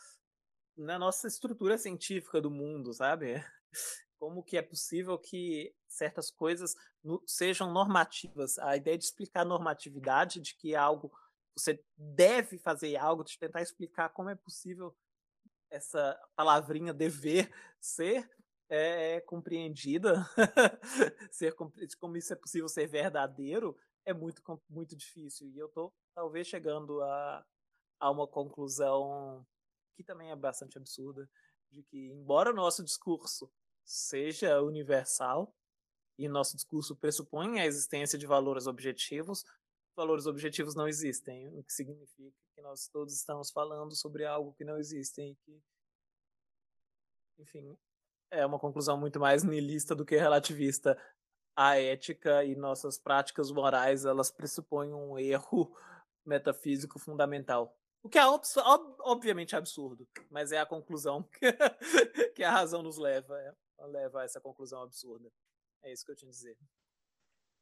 [0.75, 3.43] na nossa estrutura científica do mundo, sabe?
[4.19, 6.75] Como que é possível que certas coisas
[7.27, 8.57] sejam normativas?
[8.57, 11.11] A ideia de explicar normatividade de que algo
[11.55, 14.95] você deve fazer algo, de tentar explicar como é possível
[15.69, 18.29] essa palavrinha dever ser
[18.69, 20.25] é, compreendida,
[21.31, 21.55] ser,
[21.99, 25.47] como isso é possível ser verdadeiro, é muito, muito difícil.
[25.49, 27.45] E eu estou talvez chegando a,
[27.99, 29.45] a uma conclusão
[29.95, 31.29] que também é bastante absurda,
[31.71, 33.51] de que, embora o nosso discurso
[33.85, 35.55] seja universal,
[36.17, 39.43] e nosso discurso pressupõe a existência de valores objetivos,
[39.95, 44.63] valores objetivos não existem, o que significa que nós todos estamos falando sobre algo que
[44.63, 45.61] não existe e que,
[47.39, 47.77] enfim,
[48.31, 50.97] é uma conclusão muito mais niilista do que relativista.
[51.55, 55.71] A ética e nossas práticas morais, elas pressupõem um erro
[56.25, 57.77] metafísico fundamental.
[58.01, 58.43] O que é ob
[58.99, 61.53] obviamente absurdo, mas é a conclusão que,
[62.35, 63.53] que a razão nos leva, é,
[63.85, 65.31] leva a essa conclusão absurda.
[65.83, 66.57] É isso que eu tinha a dizer.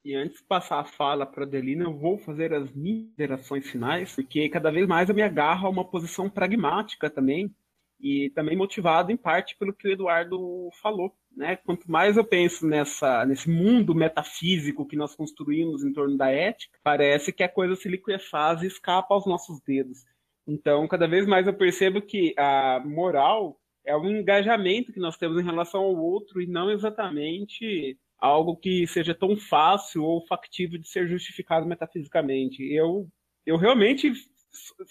[0.04, 3.70] E antes de passar a fala para a Adelina, eu vou fazer as minhas considerações
[3.70, 7.54] finais, porque cada vez mais eu me agarro a uma posição pragmática também,
[8.02, 11.16] e também motivado em parte pelo que o Eduardo falou.
[11.36, 11.56] Né?
[11.56, 16.80] Quanto mais eu penso nessa, nesse mundo metafísico que nós construímos em torno da ética,
[16.84, 20.04] parece que a coisa se liquefaz e escapa aos nossos dedos.
[20.48, 25.40] Então, cada vez mais eu percebo que a moral é um engajamento que nós temos
[25.40, 30.88] em relação ao outro e não exatamente algo que seja tão fácil ou factível de
[30.88, 32.64] ser justificado metafisicamente.
[32.72, 33.10] Eu,
[33.46, 34.14] eu realmente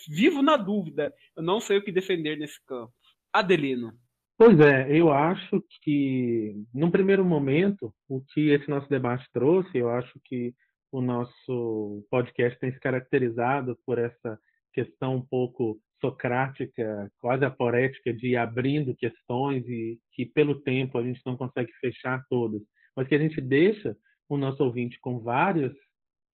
[0.09, 1.14] vivo na dúvida.
[1.37, 2.93] Eu não sei o que defender nesse campo.
[3.33, 3.93] Adelino.
[4.37, 9.91] Pois é, eu acho que, num primeiro momento, o que esse nosso debate trouxe, eu
[9.91, 10.55] acho que
[10.91, 14.41] o nosso podcast tem se caracterizado por essa
[14.72, 21.20] questão um pouco socrática, quase aporética, de abrindo questões e que, pelo tempo, a gente
[21.24, 22.62] não consegue fechar todas
[23.01, 23.96] mas que a gente deixa
[24.28, 25.72] o nosso ouvinte com várias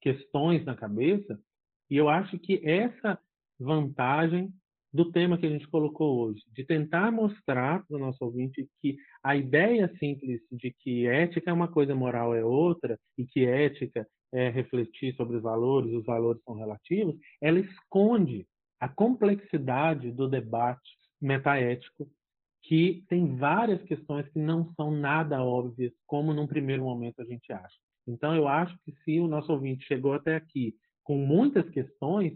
[0.00, 1.38] questões na cabeça,
[1.88, 3.16] e eu acho que essa
[3.56, 4.52] vantagem
[4.92, 8.96] do tema que a gente colocou hoje, de tentar mostrar para o nosso ouvinte que
[9.22, 14.04] a ideia simples de que ética é uma coisa, moral é outra, e que ética
[14.32, 18.44] é refletir sobre os valores, os valores são relativos, ela esconde
[18.80, 20.90] a complexidade do debate
[21.20, 22.10] metaético
[22.66, 27.52] que tem várias questões que não são nada óbvias, como num primeiro momento a gente
[27.52, 27.76] acha.
[28.06, 32.32] Então, eu acho que se o nosso ouvinte chegou até aqui com muitas questões,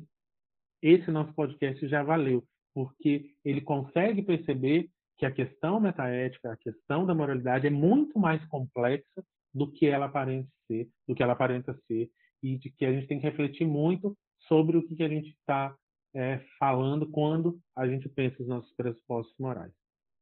[0.81, 7.05] esse nosso podcast já valeu, porque ele consegue perceber que a questão metaética, a questão
[7.05, 11.76] da moralidade é muito mais complexa do que ela aparenta ser, do que ela aparenta
[11.89, 12.09] ser,
[12.41, 14.16] e de que a gente tem que refletir muito
[14.47, 15.76] sobre o que a gente está
[16.14, 19.80] é, falando quando a gente pensa nos nossos pressupostos morais.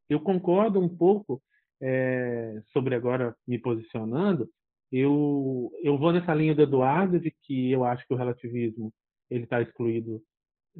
[0.08, 1.42] Eu concordo um pouco
[1.80, 4.48] é, sobre agora me posicionando,
[4.90, 8.92] eu, eu vou nessa linha do Eduardo de que eu acho que o relativismo
[9.30, 10.22] ele está excluído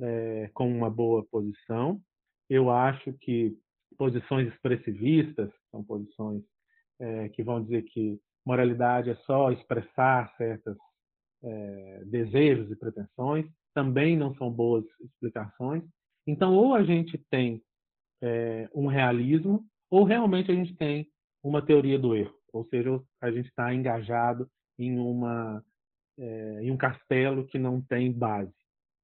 [0.01, 2.01] é, com uma boa posição.
[2.49, 3.55] Eu acho que
[3.99, 6.43] posições expressivistas são posições
[6.99, 10.77] é, que vão dizer que moralidade é só expressar certos
[11.43, 15.85] é, desejos e pretensões, também não são boas explicações.
[16.27, 17.63] Então, ou a gente tem
[18.23, 21.07] é, um realismo, ou realmente a gente tem
[21.43, 24.49] uma teoria do erro, ou seja, a gente está engajado
[24.79, 25.63] em uma
[26.19, 28.53] é, em um castelo que não tem base.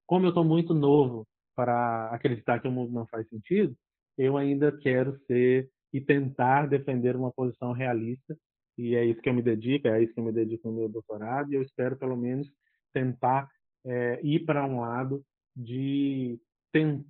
[0.06, 3.76] Como eu estou muito novo para acreditar que o mundo não faz sentido,
[4.18, 8.36] eu ainda quero ser e tentar defender uma posição realista
[8.76, 10.88] e é isso que eu me dedico, é isso que eu me dedico no meu
[10.88, 12.50] doutorado e eu espero pelo menos
[12.92, 13.48] tentar
[13.84, 16.38] é, ir para um lado de
[16.72, 17.04] tentar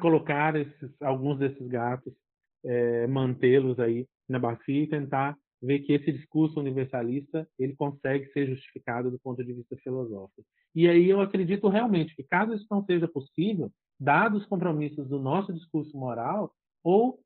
[0.00, 2.12] colocar esses, alguns desses gatos,
[2.64, 8.48] é, mantê-los aí na bacia e tentar ver que esse discurso universalista ele consegue ser
[8.48, 10.44] justificado do ponto de vista filosófico.
[10.74, 15.20] E aí eu acredito realmente que caso isso não seja possível, dados os compromissos do
[15.20, 16.52] nosso discurso moral,
[16.82, 17.20] ou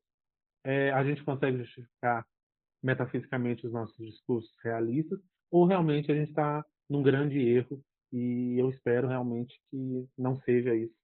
[0.63, 2.25] é, a gente consegue justificar
[2.83, 5.19] metafisicamente os nossos discursos realistas,
[5.49, 7.81] ou realmente a gente está num grande erro
[8.11, 10.95] e eu espero realmente que não seja isso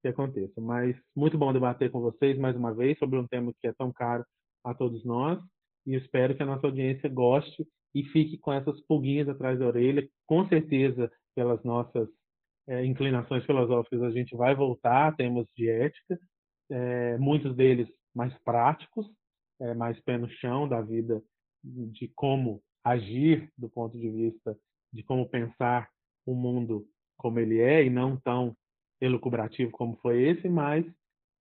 [0.00, 0.60] que aconteça.
[0.60, 3.92] Mas muito bom debater com vocês mais uma vez sobre um tema que é tão
[3.92, 4.24] caro
[4.64, 5.40] a todos nós
[5.86, 10.06] e espero que a nossa audiência goste e fique com essas pulguinhas atrás da orelha.
[10.26, 12.08] Com certeza, pelas nossas
[12.68, 16.18] é, inclinações filosóficas, a gente vai voltar a temas de ética,
[16.70, 19.06] é, muitos deles mais práticos,
[19.60, 21.22] é, mais pé no chão da vida,
[21.64, 24.56] de como agir do ponto de vista
[24.92, 25.88] de como pensar
[26.24, 26.86] o mundo
[27.16, 28.56] como ele é e não tão
[29.00, 30.84] elucubrativo como foi esse, mas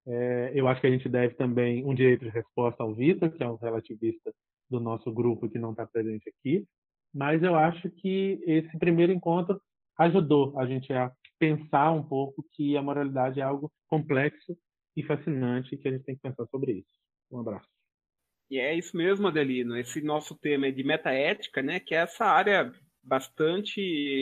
[0.05, 3.43] é, eu acho que a gente deve também um direito de resposta ao Vitor, que
[3.43, 4.33] é um relativista
[4.69, 6.65] do nosso grupo que não está presente aqui,
[7.13, 9.61] mas eu acho que esse primeiro encontro
[9.97, 14.57] ajudou a gente a pensar um pouco que a moralidade é algo complexo
[14.95, 16.99] e fascinante que a gente tem que pensar sobre isso.
[17.31, 17.67] Um abraço.
[18.49, 19.77] E é isso mesmo, Adelino.
[19.77, 21.79] Esse nosso tema é de metaética, né?
[21.79, 22.71] Que é essa área
[23.03, 23.81] bastante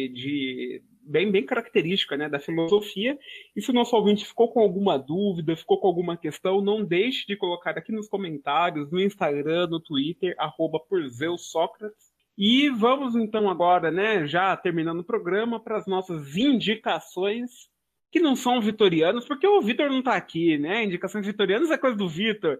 [0.10, 3.18] de bem, bem característica né, da filosofia.
[3.56, 7.26] E se o nosso ouvinte ficou com alguma dúvida, ficou com alguma questão, não deixe
[7.28, 11.02] de colocar aqui nos comentários, no Instagram, no Twitter, arroba por
[11.38, 12.14] Sócrates.
[12.38, 17.70] E vamos então agora, né, já terminando o programa, para as nossas indicações,
[18.12, 20.84] que não são vitorianas, porque o Vitor não está aqui, né?
[20.84, 22.58] Indicações vitorianas é coisa do Vitor.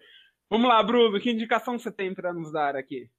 [0.50, 3.10] Vamos lá, Bruno, que indicação você tem para nos dar aqui?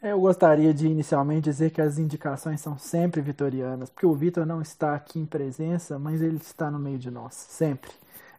[0.00, 4.62] Eu gostaria de inicialmente dizer que as indicações são sempre vitorianas, porque o Vitor não
[4.62, 7.90] está aqui em presença, mas ele está no meio de nós, sempre.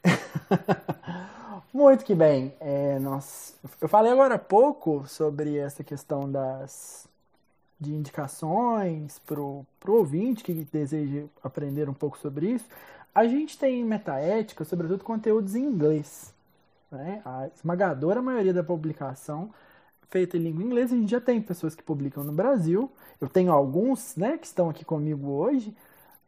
[1.73, 2.53] Muito que bem.
[2.61, 7.07] É, nós, eu falei agora há pouco sobre essa questão das
[7.79, 12.67] de indicações para o ouvinte que deseja aprender um pouco sobre isso.
[13.13, 16.33] A gente tem metaética, sobretudo conteúdos em inglês.
[16.91, 17.21] Né?
[17.23, 19.49] A esmagadora maioria da publicação
[20.09, 22.91] feita em língua inglesa, a gente já tem pessoas que publicam no Brasil.
[23.21, 25.75] Eu tenho alguns né, que estão aqui comigo hoje,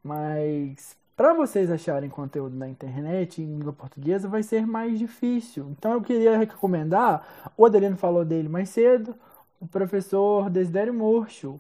[0.04, 5.70] mas para vocês acharem conteúdo na internet em língua portuguesa vai ser mais difícil.
[5.72, 9.16] Então eu queria recomendar, o Adelino falou dele mais cedo,
[9.60, 11.60] o professor Desidério Murcho,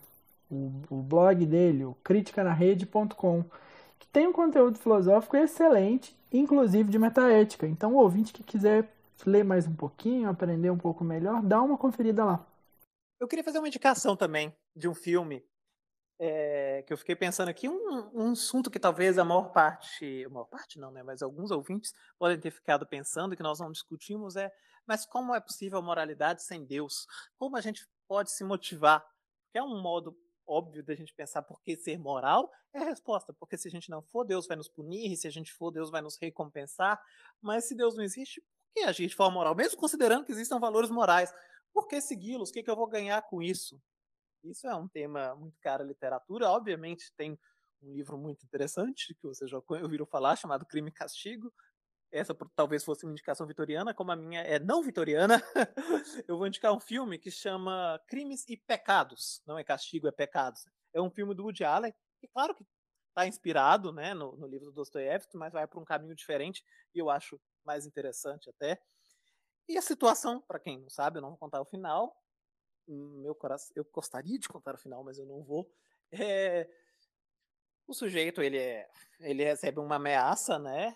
[0.50, 3.44] o, o blog dele, o criticanarrede.com,
[4.00, 7.68] que tem um conteúdo filosófico excelente, inclusive de metaética.
[7.68, 8.92] Então, o ouvinte que quiser
[9.30, 12.46] ler mais um pouquinho, aprender um pouco melhor, dá uma conferida lá.
[13.20, 15.46] Eu queria fazer uma indicação também de um filme
[16.20, 20.30] é, que eu fiquei pensando aqui, um, um, assunto que talvez a maior parte, a
[20.30, 24.36] maior parte não, né, mas alguns ouvintes podem ter ficado pensando que nós não discutimos
[24.36, 24.52] é
[24.86, 27.08] mas como é possível a moralidade sem Deus?
[27.38, 29.06] Como a gente pode se motivar?
[29.52, 33.34] Que é um modo óbvio da gente pensar por que ser moral, é a resposta,
[33.34, 35.90] porque se a gente não for, Deus vai nos punir, se a gente for, Deus
[35.90, 37.02] vai nos recompensar.
[37.42, 38.44] Mas se Deus não existe,
[38.74, 39.56] que agir de forma moral?
[39.56, 41.34] Mesmo considerando que existam valores morais,
[41.74, 42.50] por que segui-los?
[42.50, 43.82] O que, que eu vou ganhar com isso?
[44.44, 46.50] Isso é um tema muito caro à literatura.
[46.50, 47.38] Obviamente, tem
[47.82, 51.52] um livro muito interessante que vocês já ouviram falar, chamado Crime e Castigo,
[52.12, 55.42] essa talvez fosse uma indicação vitoriana, como a minha é não vitoriana,
[56.28, 59.42] eu vou indicar um filme que chama Crimes e Pecados.
[59.48, 60.66] Não é castigo, é pecados.
[60.94, 62.66] É um filme do Woody Allen, que claro que
[63.10, 66.64] está inspirado né, no, no, livro do Dostoiévski, mas vai para um caminho diferente
[66.94, 68.82] e eu acho mais interessante até.
[69.68, 72.16] E a situação, para quem não sabe, eu não vou contar o final.
[72.88, 75.72] Meu coração, eu gostaria de contar o final, mas eu não vou.
[76.12, 76.70] É,
[77.88, 78.90] o sujeito ele, é,
[79.20, 80.96] ele recebe uma ameaça, né?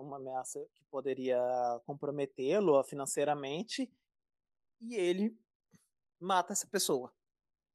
[0.00, 1.38] uma ameaça que poderia
[1.84, 3.90] comprometê-lo financeiramente.
[4.80, 5.38] e ele
[6.18, 7.12] mata essa pessoa.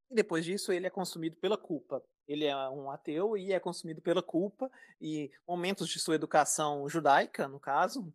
[0.10, 2.04] E depois disso ele é consumido pela culpa.
[2.28, 7.48] Ele é um ateu e é consumido pela culpa e momentos de sua educação judaica,
[7.48, 8.14] no caso,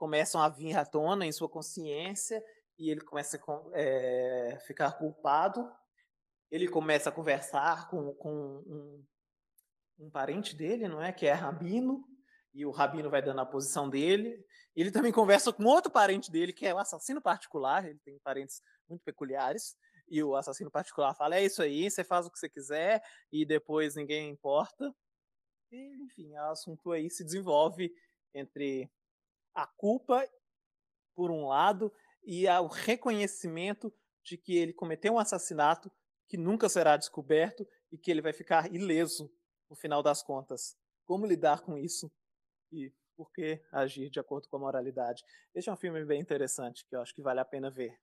[0.00, 2.42] começam a vir à tona em sua consciência
[2.78, 5.70] e ele começa a é, ficar culpado.
[6.50, 8.32] Ele começa a conversar com, com
[8.66, 9.04] um,
[9.98, 12.02] um parente dele, não é, que é rabino,
[12.54, 14.42] e o rabino vai dando a posição dele.
[14.74, 18.62] Ele também conversa com outro parente dele, que é o assassino particular, ele tem parentes
[18.88, 19.76] muito peculiares,
[20.08, 23.44] e o assassino particular fala: é isso aí, você faz o que você quiser, e
[23.44, 24.94] depois ninguém importa.
[25.70, 27.92] E, enfim, o assunto aí se desenvolve
[28.34, 28.90] entre
[29.54, 30.26] a culpa,
[31.14, 31.92] por um lado,
[32.24, 33.92] e o reconhecimento
[34.22, 35.90] de que ele cometeu um assassinato
[36.28, 39.30] que nunca será descoberto e que ele vai ficar ileso
[39.68, 40.76] no final das contas.
[41.04, 42.10] Como lidar com isso
[42.72, 45.22] e por que agir de acordo com a moralidade.
[45.54, 47.94] Esse é um filme bem interessante que eu acho que vale a pena ver.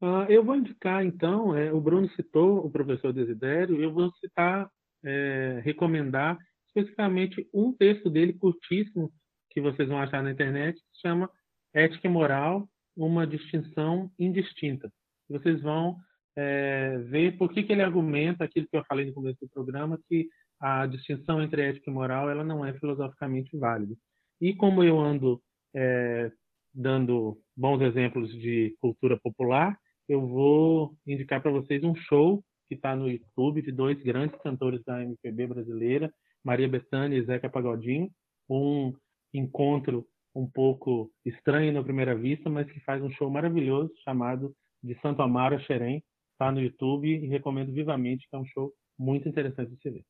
[0.00, 4.70] Uh, eu vou indicar, então, é, o Bruno citou o professor Desidério, eu vou citar,
[5.04, 9.12] é, recomendar especificamente um texto dele curtíssimo
[9.56, 11.30] que vocês vão achar na internet, que se chama
[11.72, 14.92] Ética e Moral, uma distinção indistinta.
[15.30, 15.96] Vocês vão
[16.36, 19.98] é, ver por que, que ele argumenta aquilo que eu falei no começo do programa,
[20.10, 20.28] que
[20.60, 23.94] a distinção entre ética e moral ela não é filosoficamente válida.
[24.42, 25.40] E como eu ando
[25.74, 26.30] é,
[26.74, 29.74] dando bons exemplos de cultura popular,
[30.06, 34.84] eu vou indicar para vocês um show que está no YouTube de dois grandes cantores
[34.84, 36.12] da MPB brasileira,
[36.44, 38.10] Maria Bethânia e Zeca Pagodinho,
[38.50, 38.92] um
[39.38, 44.98] encontro um pouco estranho na primeira vista, mas que faz um show maravilhoso chamado de
[45.00, 49.28] Santo Amaro a Xerém, está no YouTube e recomendo vivamente, que é um show muito
[49.28, 50.04] interessante de se ver.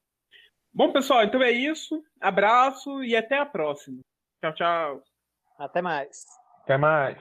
[0.72, 2.02] Bom, pessoal, então é isso.
[2.20, 4.00] Abraço e até a próxima.
[4.42, 5.02] Tchau, tchau.
[5.58, 6.24] Até mais.
[6.62, 7.18] Até mais.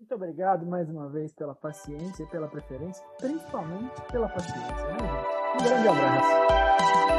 [0.00, 5.62] Muito obrigado mais uma vez pela paciência e pela preferência, principalmente pela paciência, né, gente?
[5.62, 7.13] Um grande abraço.